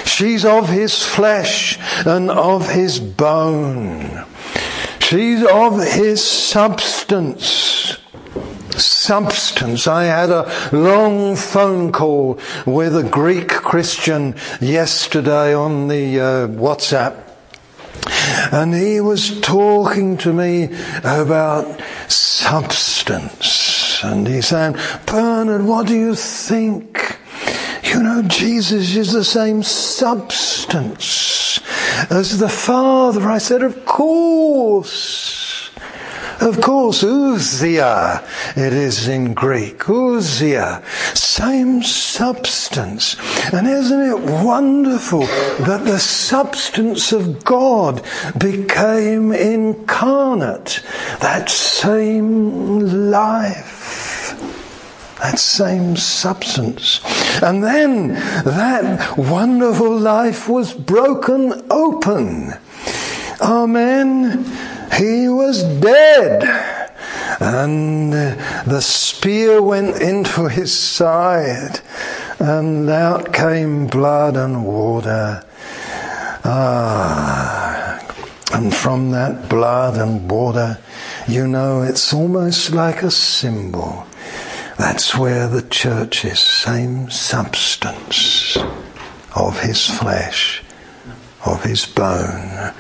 [0.05, 4.25] She's of his flesh and of his bone.
[5.01, 7.99] She's of his substance.
[8.71, 9.87] Substance.
[9.87, 17.26] I had a long phone call with a Greek Christian yesterday on the uh, WhatsApp
[18.53, 20.69] and he was talking to me
[20.99, 24.03] about substance.
[24.03, 24.77] And he said,
[25.07, 27.19] Bernard, what do you think?
[27.83, 31.61] You know, Jesus is the same substance
[32.11, 33.29] as the Father.
[33.29, 35.46] I said, Of course.
[36.41, 38.23] Of course, ousia
[38.57, 39.79] it is in Greek.
[39.79, 40.85] Ousia,
[41.17, 43.17] same substance.
[43.53, 45.27] And isn't it wonderful
[45.65, 48.03] that the substance of God
[48.39, 50.83] became incarnate?
[51.21, 54.35] That same life.
[55.23, 57.01] That same substance.
[57.43, 58.09] And then
[58.45, 62.53] that wonderful life was broken open.
[63.41, 64.45] Amen.
[64.95, 66.43] He was dead.
[67.41, 71.81] And the spear went into his side,
[72.39, 75.45] and out came blood and water.
[76.45, 78.01] Ah,
[78.53, 80.79] and from that blood and water,
[81.29, 84.07] you know, it's almost like a symbol.
[84.79, 88.57] That's where the church is, same substance
[89.35, 90.63] of his flesh,
[91.45, 92.73] of his bone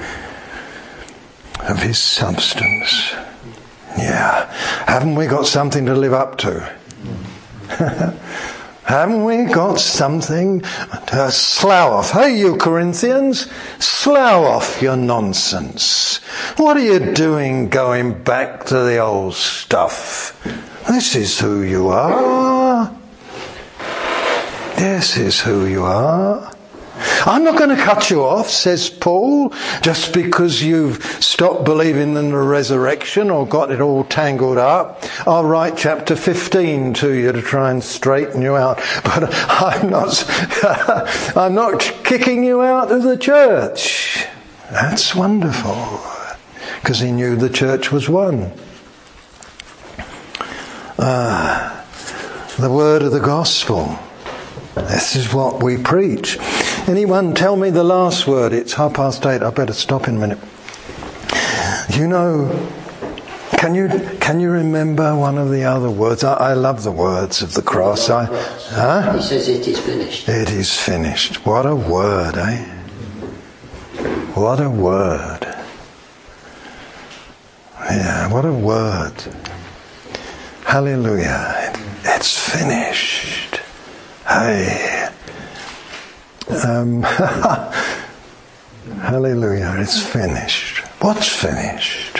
[1.69, 3.13] of his substance.
[3.99, 4.53] Yeah.
[4.87, 6.77] Haven't we got something to live up to?
[8.85, 12.11] Haven't we got something to slough off?
[12.13, 16.19] Hey, you Corinthians, slough off your nonsense.
[16.57, 20.41] What are you doing going back to the old stuff?
[20.87, 22.97] This is who you are.
[24.77, 26.53] This is who you are.
[26.99, 29.53] I'm not going to cut you off, says Paul,
[29.83, 35.05] just because you've stopped believing in the resurrection or got it all tangled up.
[35.27, 38.81] I'll write chapter 15 to you to try and straighten you out.
[39.07, 40.25] But I'm not,
[41.37, 44.27] I'm not kicking you out of the church.
[44.71, 46.01] That's wonderful.
[46.81, 48.53] Because he knew the church was one.
[50.99, 51.85] Ah,
[52.59, 53.99] the word of the gospel.
[54.75, 56.39] This is what we preach.
[56.87, 58.53] Anyone tell me the last word?
[58.53, 59.43] It's half past eight.
[59.43, 60.39] I better stop in a minute.
[61.91, 62.71] You know,
[63.59, 63.89] can you
[64.21, 66.23] can you remember one of the other words?
[66.23, 68.09] I, I love the words of the cross.
[68.09, 69.15] I, huh?
[69.15, 70.29] He says it is finished.
[70.29, 71.45] It is finished.
[71.45, 72.65] What a word, eh?
[74.35, 75.41] What a word.
[77.81, 79.15] Yeah, what a word.
[80.65, 81.73] Hallelujah.
[82.05, 83.61] It's finished.
[84.29, 84.96] Hey.
[86.49, 87.03] Um,
[89.03, 89.75] hallelujah.
[89.79, 90.79] It's finished.
[91.01, 92.19] What's finished?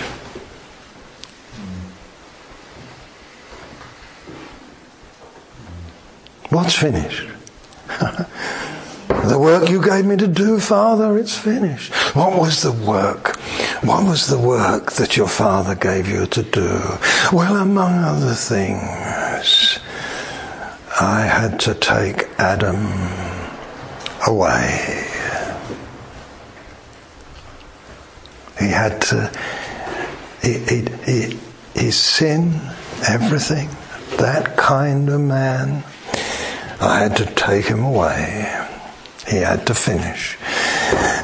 [6.51, 7.29] What's finished?
[9.09, 11.93] the work you gave me to do, Father, it's finished.
[12.15, 13.37] What was the work?
[13.83, 16.81] What was the work that your Father gave you to do?
[17.33, 19.79] Well, among other things,
[21.01, 23.26] I had to take Adam
[24.27, 25.05] away.
[28.59, 29.31] He had to,
[30.43, 31.39] he, he, he,
[31.75, 32.61] his sin,
[33.07, 33.69] everything,
[34.19, 35.85] that kind of man
[36.81, 38.53] I had to take him away.
[39.29, 40.37] He had to finish.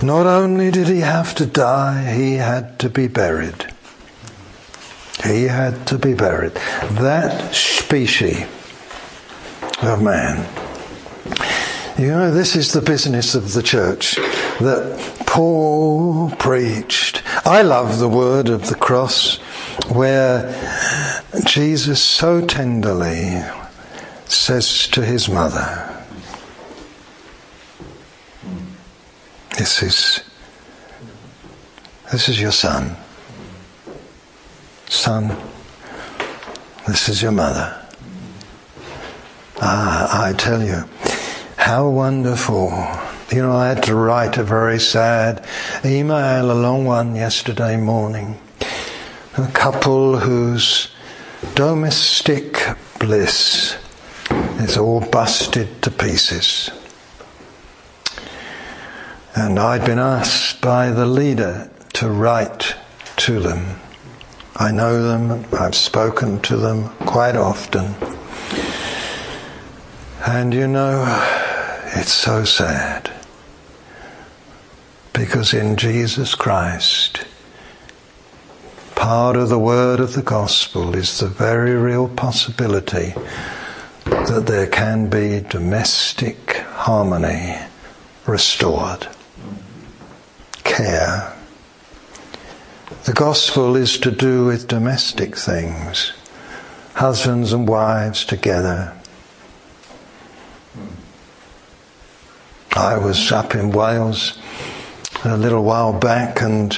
[0.02, 3.72] Not only did he have to die, he had to be buried.
[5.24, 6.54] He had to be buried.
[6.92, 8.46] That species
[9.82, 10.61] of man.
[11.98, 14.16] You know, this is the business of the church
[14.60, 17.23] that Paul preached.
[17.47, 19.36] I love the word of the cross
[19.89, 20.51] where
[21.44, 23.43] Jesus so tenderly
[24.24, 25.89] says to his mother,
[29.59, 30.24] This is
[32.10, 32.97] this is your son.
[34.89, 35.36] Son,
[36.86, 37.78] this is your mother.
[39.60, 40.85] Ah, I tell you,
[41.62, 42.70] how wonderful.
[43.30, 45.47] You know, I had to write a very sad
[45.84, 48.36] email, a long one, yesterday morning.
[49.39, 50.89] A couple whose
[51.55, 52.59] domestic
[52.98, 53.76] bliss
[54.59, 56.68] is all busted to pieces.
[59.36, 62.74] And I'd been asked by the leader to write
[63.18, 63.80] to them.
[64.56, 67.94] I know them, I've spoken to them quite often.
[70.24, 71.04] And you know,
[71.96, 73.10] it's so sad.
[75.12, 77.24] Because in Jesus Christ,
[78.94, 83.14] part of the word of the gospel is the very real possibility
[84.04, 87.56] that there can be domestic harmony
[88.24, 89.08] restored.
[90.62, 91.36] Care.
[93.04, 96.12] The gospel is to do with domestic things,
[96.94, 98.96] husbands and wives together.
[102.74, 104.38] I was up in Wales
[105.24, 106.74] a little while back and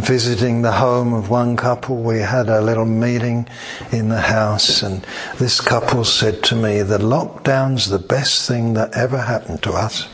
[0.00, 3.48] visiting the home of one couple, we had a little meeting
[3.92, 5.06] in the house, and
[5.38, 10.08] this couple said to me, The lockdown's the best thing that ever happened to us.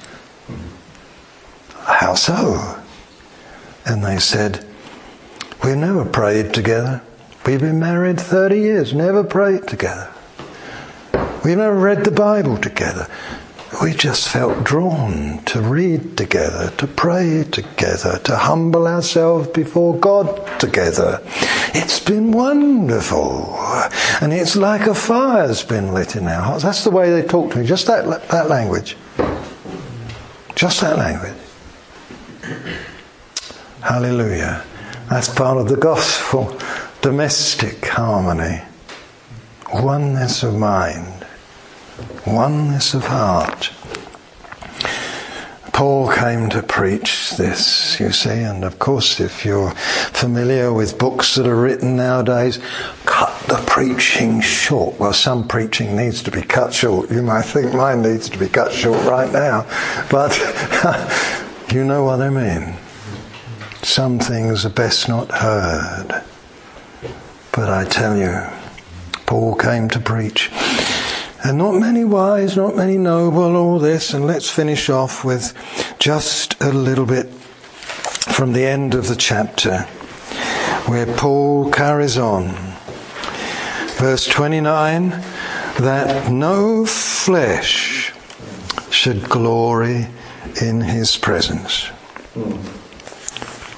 [1.84, 2.78] How so?
[3.86, 4.62] And they said,
[5.64, 7.02] We've never prayed together.
[7.46, 10.12] We've been married 30 years, never prayed together.
[11.42, 13.08] We've never read the Bible together
[13.82, 20.46] we just felt drawn to read together, to pray together, to humble ourselves before God
[20.58, 21.20] together.
[21.74, 23.54] It's been wonderful.
[24.22, 26.64] And it's like a fire's been lit in our hearts.
[26.64, 28.96] That's the way they talk to me, just that, that language.
[30.54, 31.36] Just that language.
[33.82, 34.64] Hallelujah.
[35.10, 36.58] That's part of the gospel.
[37.02, 38.62] Domestic harmony.
[39.72, 41.17] Oneness of mind
[42.26, 43.70] oneness of heart.
[45.72, 51.36] Paul came to preach this, you see, and of course, if you're familiar with books
[51.36, 52.58] that are written nowadays,
[53.04, 54.98] cut the preaching short.
[54.98, 57.12] Well, some preaching needs to be cut short.
[57.12, 59.66] You might think mine needs to be cut short right now,
[60.10, 60.36] but
[61.72, 62.74] you know what I mean.
[63.84, 66.24] Some things are best not heard.
[67.52, 68.42] But I tell you,
[69.26, 70.50] Paul came to preach.
[71.44, 74.12] And not many wise, not many noble, all this.
[74.12, 75.54] And let's finish off with
[75.98, 79.82] just a little bit from the end of the chapter
[80.86, 82.48] where Paul carries on.
[83.98, 85.10] Verse 29
[85.78, 88.12] that no flesh
[88.90, 90.08] should glory
[90.60, 91.88] in his presence,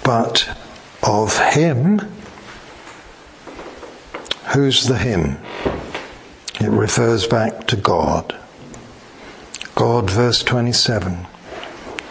[0.03, 0.49] but
[1.03, 2.01] of him
[4.55, 5.39] Who's the him?
[6.61, 8.37] It refers back to God.
[9.74, 11.27] God, verse 27,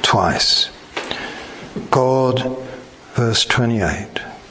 [0.01, 0.71] twice.
[1.91, 2.57] God,
[3.13, 4.07] verse 28.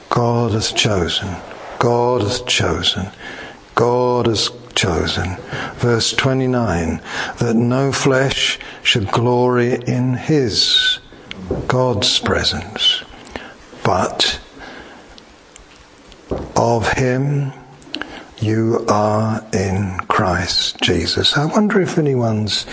[0.09, 1.35] God has chosen.
[1.79, 3.09] God has chosen.
[3.75, 5.35] God has chosen.
[5.75, 7.01] Verse 29,
[7.39, 10.99] that no flesh should glory in his,
[11.67, 13.03] God's presence,
[13.83, 14.39] but
[16.55, 17.51] of him
[18.41, 21.35] you are in Christ Jesus.
[21.37, 22.65] I wonder if anyone's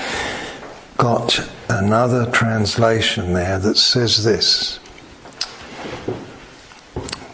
[0.97, 4.79] got another translation there that says this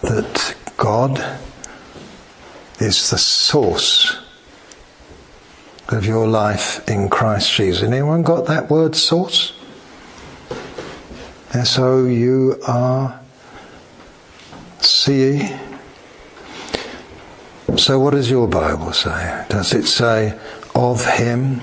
[0.02, 1.18] that God
[2.80, 4.18] is the source
[5.88, 7.82] of your life in Christ Jesus.
[7.82, 9.52] Anyone got that word source?
[11.52, 13.20] S O U R
[14.80, 15.71] C E.
[17.76, 19.46] So, what does your Bible say?
[19.48, 20.38] Does it say,
[20.74, 21.60] of Him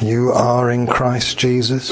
[0.00, 1.90] you are in Christ Jesus?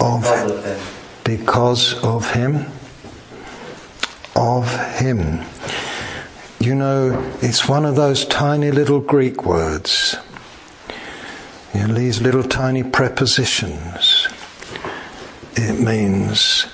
[0.00, 0.80] Of Him.
[1.24, 2.66] Because of Him?
[4.36, 5.44] Of Him.
[6.60, 10.16] You know, it's one of those tiny little Greek words.
[11.74, 14.28] You know, these little tiny prepositions.
[15.54, 16.66] It means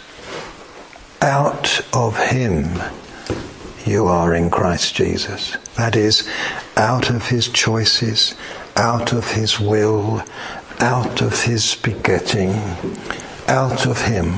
[1.22, 2.64] out of Him
[3.86, 5.56] you are in Christ Jesus.
[5.76, 6.28] That is,
[6.76, 8.34] out of his choices,
[8.76, 10.22] out of his will,
[10.80, 12.52] out of his begetting,
[13.46, 14.32] out of him.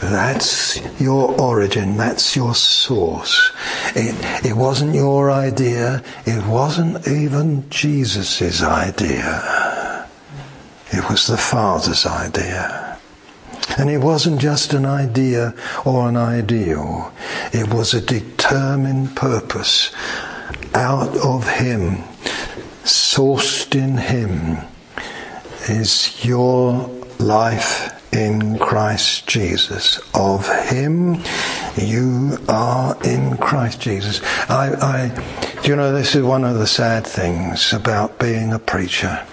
[0.00, 3.52] That's your origin, that's your source.
[3.94, 10.06] It, it wasn't your idea, it wasn't even Jesus' idea.
[10.92, 12.89] It was the Father's idea.
[13.80, 15.54] And it wasn't just an idea
[15.86, 17.14] or an ideal,
[17.50, 19.90] it was a determined purpose
[20.74, 21.96] out of Him,
[22.84, 24.58] sourced in Him,
[25.70, 29.98] is your life in Christ Jesus.
[30.12, 31.22] Of Him,
[31.74, 34.20] you are in Christ Jesus.
[34.50, 39.26] I, I, you know, this is one of the sad things about being a preacher.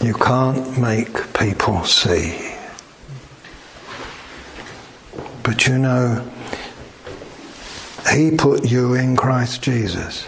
[0.00, 2.53] You can't make people see.
[5.44, 6.28] But you know,
[8.12, 10.26] He put you in Christ Jesus.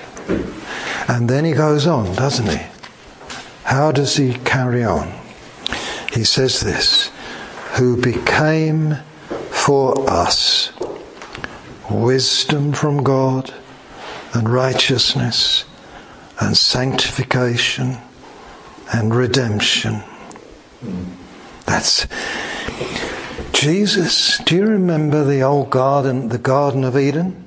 [1.08, 2.64] And then He goes on, doesn't He?
[3.64, 5.12] How does He carry on?
[6.12, 7.10] He says this
[7.74, 8.98] Who became
[9.50, 10.70] for us
[11.90, 13.52] wisdom from God
[14.32, 15.64] and righteousness
[16.40, 17.96] and sanctification
[18.92, 20.02] and redemption.
[21.64, 22.06] That's
[23.56, 27.42] Jesus, do you remember the old garden, the Garden of Eden?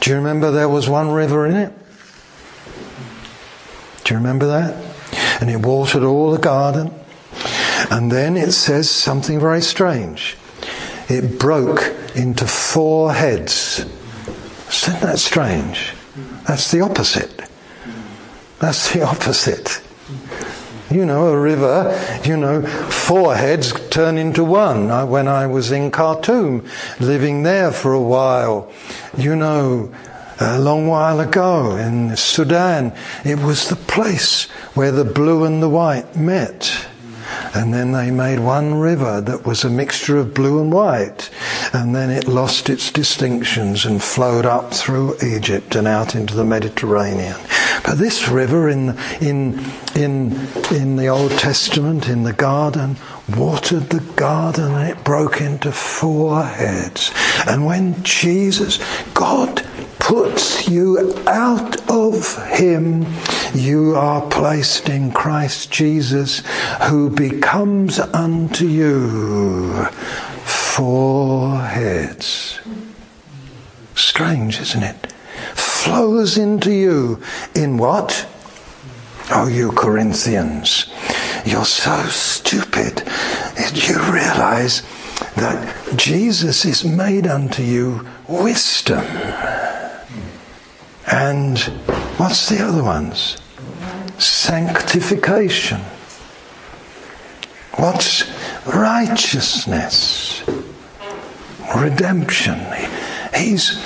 [0.00, 1.72] Do you remember there was one river in it?
[4.02, 4.74] Do you remember that?
[5.40, 6.92] And it watered all the garden.
[7.92, 10.36] And then it says something very strange.
[11.08, 13.86] It broke into four heads.
[14.68, 15.92] Isn't that strange?
[16.48, 17.48] That's the opposite.
[18.58, 19.80] That's the opposite.
[20.90, 24.88] You know, a river, you know, four heads turn into one.
[25.08, 26.66] when I was in Khartoum,
[26.98, 28.72] living there for a while,
[29.16, 29.94] you know,
[30.40, 32.92] a long while ago in Sudan,
[33.24, 34.44] it was the place
[34.74, 36.88] where the blue and the white met.
[37.54, 41.30] And then they made one river that was a mixture of blue and white.
[41.72, 46.44] And then it lost its distinctions and flowed up through Egypt and out into the
[46.44, 47.36] Mediterranean.
[47.84, 49.58] But this river in, in,
[49.94, 52.96] in, in the Old Testament, in the garden,
[53.36, 57.10] watered the garden and it broke into four heads.
[57.46, 58.78] And when Jesus,
[59.14, 59.59] God,
[60.10, 63.06] puts you out of Him,
[63.54, 66.42] you are placed in Christ Jesus,
[66.88, 69.84] who becomes unto you
[70.42, 72.58] four heads.
[73.94, 75.12] Strange, isn't it?
[75.54, 77.22] Flows into you
[77.54, 78.26] in what?
[79.30, 80.92] Oh, you Corinthians,
[81.46, 82.96] you're so stupid.
[82.96, 84.82] That you realize
[85.36, 89.06] that Jesus is made unto you wisdom.
[91.12, 91.58] And
[92.18, 93.36] what's the other ones?
[94.18, 95.80] Sanctification.
[97.76, 98.30] What's
[98.66, 100.42] righteousness?
[101.76, 102.60] Redemption.
[103.34, 103.82] He's,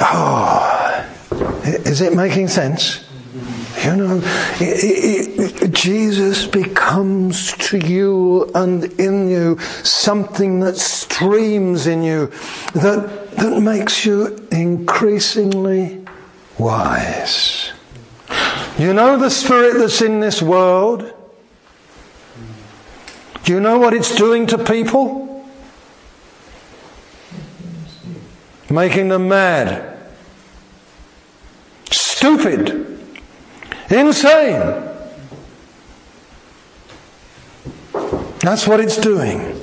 [0.00, 1.06] oh,
[1.62, 3.04] is it making sense?
[3.84, 4.20] You know,
[4.60, 12.26] it, it, Jesus becomes to you and in you something that streams in you
[12.74, 15.99] that that makes you increasingly
[16.60, 17.72] wise.
[18.78, 21.12] You know the spirit that's in this world?
[23.44, 25.44] Do you know what it's doing to people?
[28.68, 29.98] Making them mad,
[31.90, 33.10] stupid,
[33.90, 34.88] insane.
[38.40, 39.60] That's what it's doing.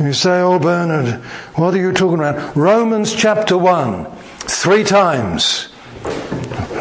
[0.00, 1.22] You say, Oh, Bernard,
[1.56, 2.56] what are you talking about?
[2.56, 4.06] Romans chapter 1,
[4.46, 5.71] three times.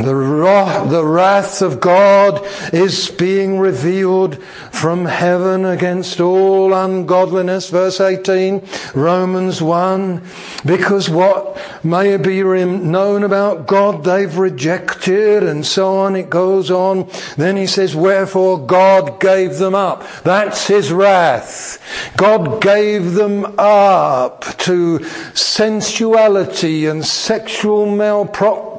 [0.03, 2.41] The, wrath, the wrath of God
[2.73, 7.69] is being revealed from heaven against all ungodliness.
[7.69, 10.23] Verse 18, Romans 1.
[10.65, 16.15] Because what may be known about God they've rejected and so on.
[16.15, 17.07] It goes on.
[17.37, 20.03] Then he says, wherefore God gave them up.
[20.23, 21.79] That's his wrath.
[22.17, 25.03] God gave them up to
[25.35, 28.70] sensuality and sexual malpractice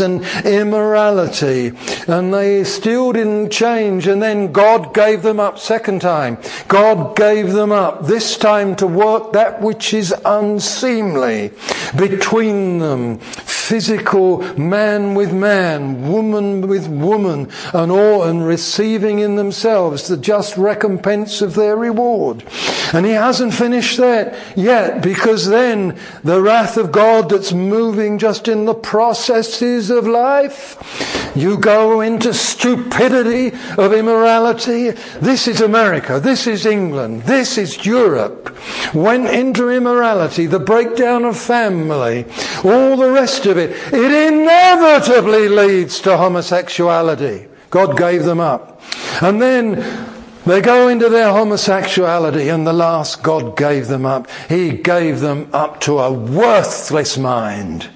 [0.00, 1.72] and immorality.
[2.06, 4.06] And they still didn't change.
[4.06, 6.38] And then God gave them up second time.
[6.68, 11.52] God gave them up this time to work that which is unseemly
[11.96, 13.20] between them.
[13.68, 20.56] Physical man with man, woman with woman, and all, and receiving in themselves the just
[20.58, 22.44] recompense of their reward.
[22.92, 28.48] And he hasn't finished that yet because then the wrath of God that's moving just
[28.48, 34.90] in the processes of life, you go into stupidity of immorality.
[35.20, 36.20] This is America.
[36.20, 37.22] This is England.
[37.22, 38.56] This is Europe.
[38.94, 42.26] Went into immorality, the breakdown of family,
[42.62, 43.70] all the rest of it.
[43.92, 47.48] It inevitably leads to homosexuality.
[47.70, 48.80] God gave them up.
[49.20, 50.14] And then
[50.46, 54.28] they go into their homosexuality, and the last God gave them up.
[54.48, 57.88] He gave them up to a worthless mind.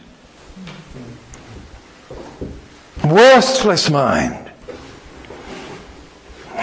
[3.04, 4.50] Worthless mind.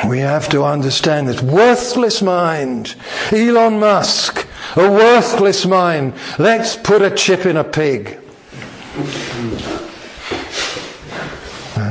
[0.08, 1.42] We have to understand this.
[1.42, 2.96] Worthless mind.
[3.32, 6.14] Elon Musk, a worthless mind.
[6.38, 8.20] Let's put a chip in a pig.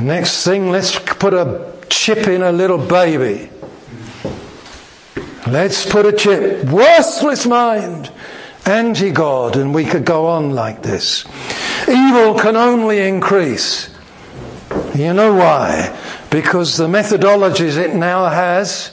[0.01, 3.49] Next thing, let's put a chip in a little baby.
[5.47, 6.65] Let's put a chip.
[6.65, 8.11] Worthless mind.
[8.65, 9.55] Anti God.
[9.55, 11.25] And we could go on like this.
[11.87, 13.89] Evil can only increase.
[14.95, 15.95] You know why?
[16.31, 18.91] Because the methodologies it now has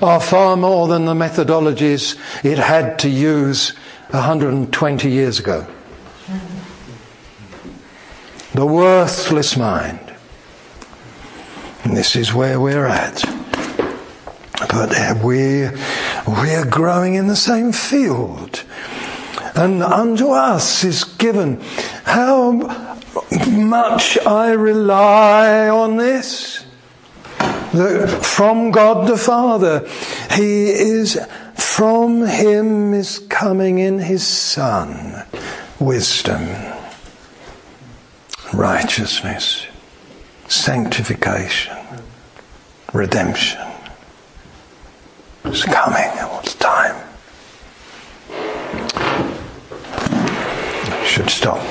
[0.00, 3.70] are far more than the methodologies it had to use
[4.10, 5.66] 120 years ago.
[8.54, 10.14] The worthless mind.
[11.84, 13.22] And this is where we're at.
[14.68, 15.68] But uh, we,
[16.26, 18.64] we're growing in the same field.
[19.54, 21.60] And unto us is given
[22.04, 22.52] how
[23.48, 26.64] much I rely on this.
[27.72, 29.88] That from God the Father,
[30.32, 31.18] He is,
[31.54, 35.24] from Him is coming in His Son
[35.78, 36.46] wisdom,
[38.52, 39.66] righteousness,
[40.48, 41.76] sanctification,
[42.92, 43.60] redemption.
[45.44, 46.10] It's coming.
[46.42, 46.96] It's time.
[51.04, 51.64] Should stop.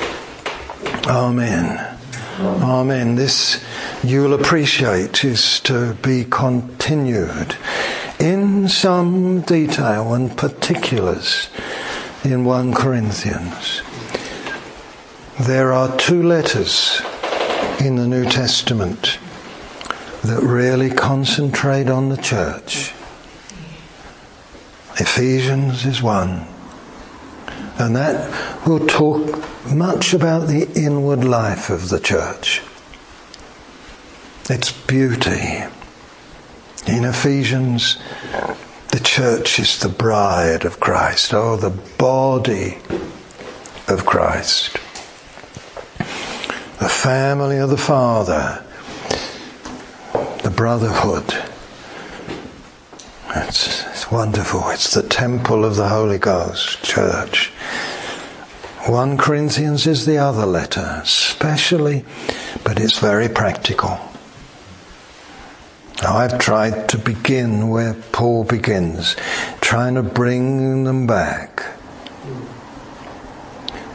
[1.06, 1.98] Amen.
[2.40, 3.16] Amen.
[3.16, 3.62] This
[4.02, 7.56] you'll appreciate is to be continued
[8.18, 11.48] in some detail and particulars
[12.24, 13.82] in 1 Corinthians.
[15.40, 17.00] There are two letters
[17.80, 19.18] in the New Testament
[20.22, 22.92] that really concentrate on the church.
[24.98, 26.46] Ephesians is one.
[27.78, 32.60] And that will talk much about the inward life of the church.
[34.50, 35.64] Its beauty.
[36.86, 37.96] In Ephesians,
[38.92, 41.32] the church is the bride of Christ.
[41.32, 42.76] Oh, the body
[43.88, 44.76] of Christ.
[46.80, 48.64] The family of the Father.
[50.42, 51.50] The brotherhood
[53.50, 54.70] it's, it's wonderful.
[54.70, 57.48] It's the temple of the Holy Ghost, church.
[58.86, 62.04] 1 Corinthians is the other letter, especially,
[62.64, 63.98] but it's very practical.
[66.02, 69.16] Now, I've tried to begin where Paul begins,
[69.60, 71.64] trying to bring them back.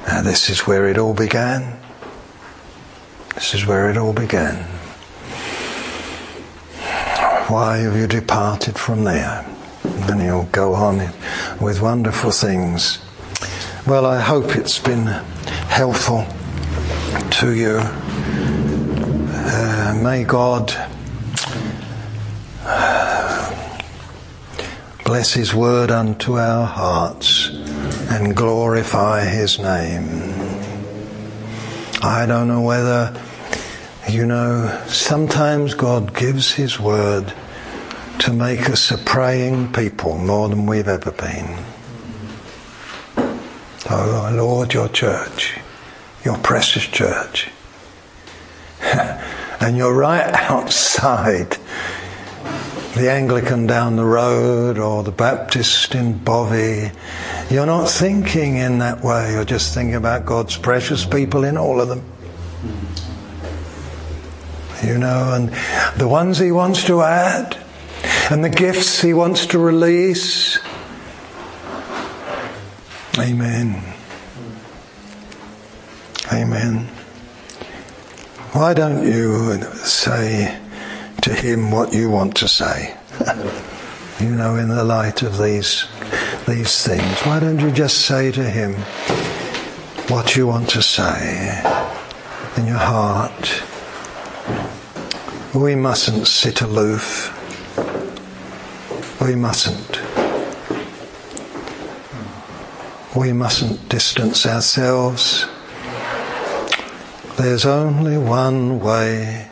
[0.07, 1.79] Now, this is where it all began.
[3.35, 4.63] This is where it all began.
[7.47, 9.45] Why have you departed from there?
[9.83, 10.97] And he'll go on
[11.61, 12.99] with wonderful things.
[13.85, 15.05] Well, I hope it's been
[15.67, 16.25] helpful
[17.31, 17.79] to you.
[19.37, 20.73] Uh, may God
[25.03, 27.49] bless His word unto our hearts
[28.09, 30.34] and glorify His name.
[32.01, 33.19] I don't know whether,
[34.09, 37.33] you know, sometimes God gives His word
[38.19, 41.63] to make us a praying people more than we've ever been.
[43.89, 45.57] Oh Lord, your church,
[46.23, 47.49] your precious church.
[48.81, 51.57] and you're right outside
[52.95, 56.91] the Anglican down the road or the Baptist in Bovey.
[57.49, 59.33] You're not thinking in that way.
[59.33, 62.05] You're just thinking about God's precious people in all of them.
[64.81, 65.49] You know, and
[65.99, 67.57] the ones He wants to add,
[68.31, 70.57] and the gifts He wants to release.
[73.19, 73.81] Amen.
[76.31, 76.87] Amen.
[78.53, 80.61] Why don't you say
[81.25, 82.95] to him what you want to say?
[84.19, 85.87] you know, in the light of these
[86.45, 88.73] these things, why don't you just say to him
[90.07, 91.63] what you want to say
[92.57, 93.63] in your heart?
[95.55, 97.33] We mustn't sit aloof.
[99.19, 99.99] We mustn't.
[103.15, 105.47] We mustn't distance ourselves.
[107.37, 109.49] There's only one way.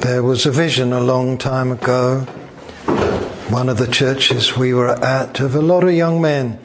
[0.00, 2.20] There was a vision a long time ago,
[3.50, 6.58] one of the churches we were at, of a lot of young men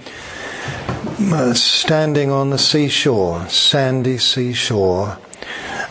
[1.19, 5.17] uh, standing on the seashore, sandy seashore,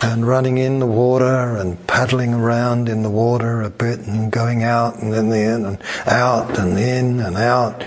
[0.00, 4.62] and running in the water and paddling around in the water a bit and going
[4.62, 7.82] out and then in and out and in and out.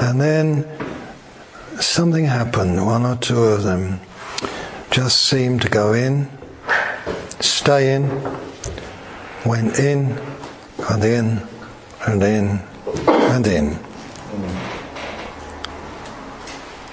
[0.00, 0.64] And then
[1.80, 2.86] something happened.
[2.86, 4.00] One or two of them
[4.92, 6.30] just seemed to go in,
[7.40, 8.08] stay in,
[9.44, 10.18] went in
[10.90, 11.42] and in
[12.06, 12.60] and in
[12.96, 13.78] and in.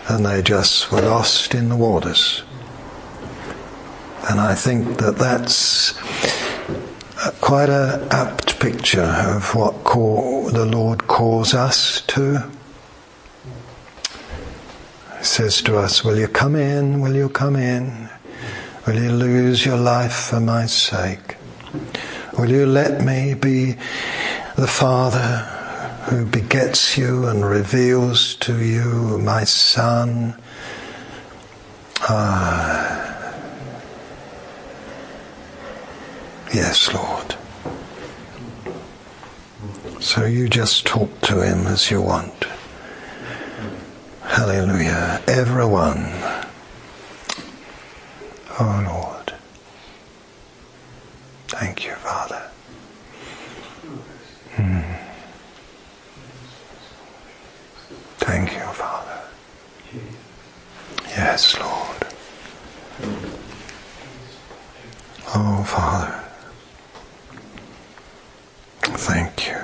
[0.07, 2.43] And they just were lost in the waters.
[4.29, 5.97] And I think that that's
[7.19, 12.49] uh, quite a apt picture of what call, the Lord calls us to.
[15.17, 17.01] He says to us, Will you come in?
[17.01, 18.09] Will you come in?
[18.85, 21.38] Will you lose your life for my sake?
[22.39, 23.75] Will you let me be
[24.55, 25.39] the Father
[26.05, 30.41] who begets you and reveals to you my Son?
[32.07, 33.35] Ah.
[36.53, 37.35] Yes, Lord.
[40.01, 42.45] So you just talk to him as you want.
[44.23, 45.21] Hallelujah.
[45.27, 46.05] Everyone.
[48.61, 49.18] Oh Lord.
[51.49, 52.43] Thank you, Father.
[54.55, 54.83] Mm.
[58.19, 59.21] Thank you, Father.
[61.07, 61.97] Yes, Lord.
[65.33, 66.23] Oh, Father.
[68.81, 69.57] Thank you.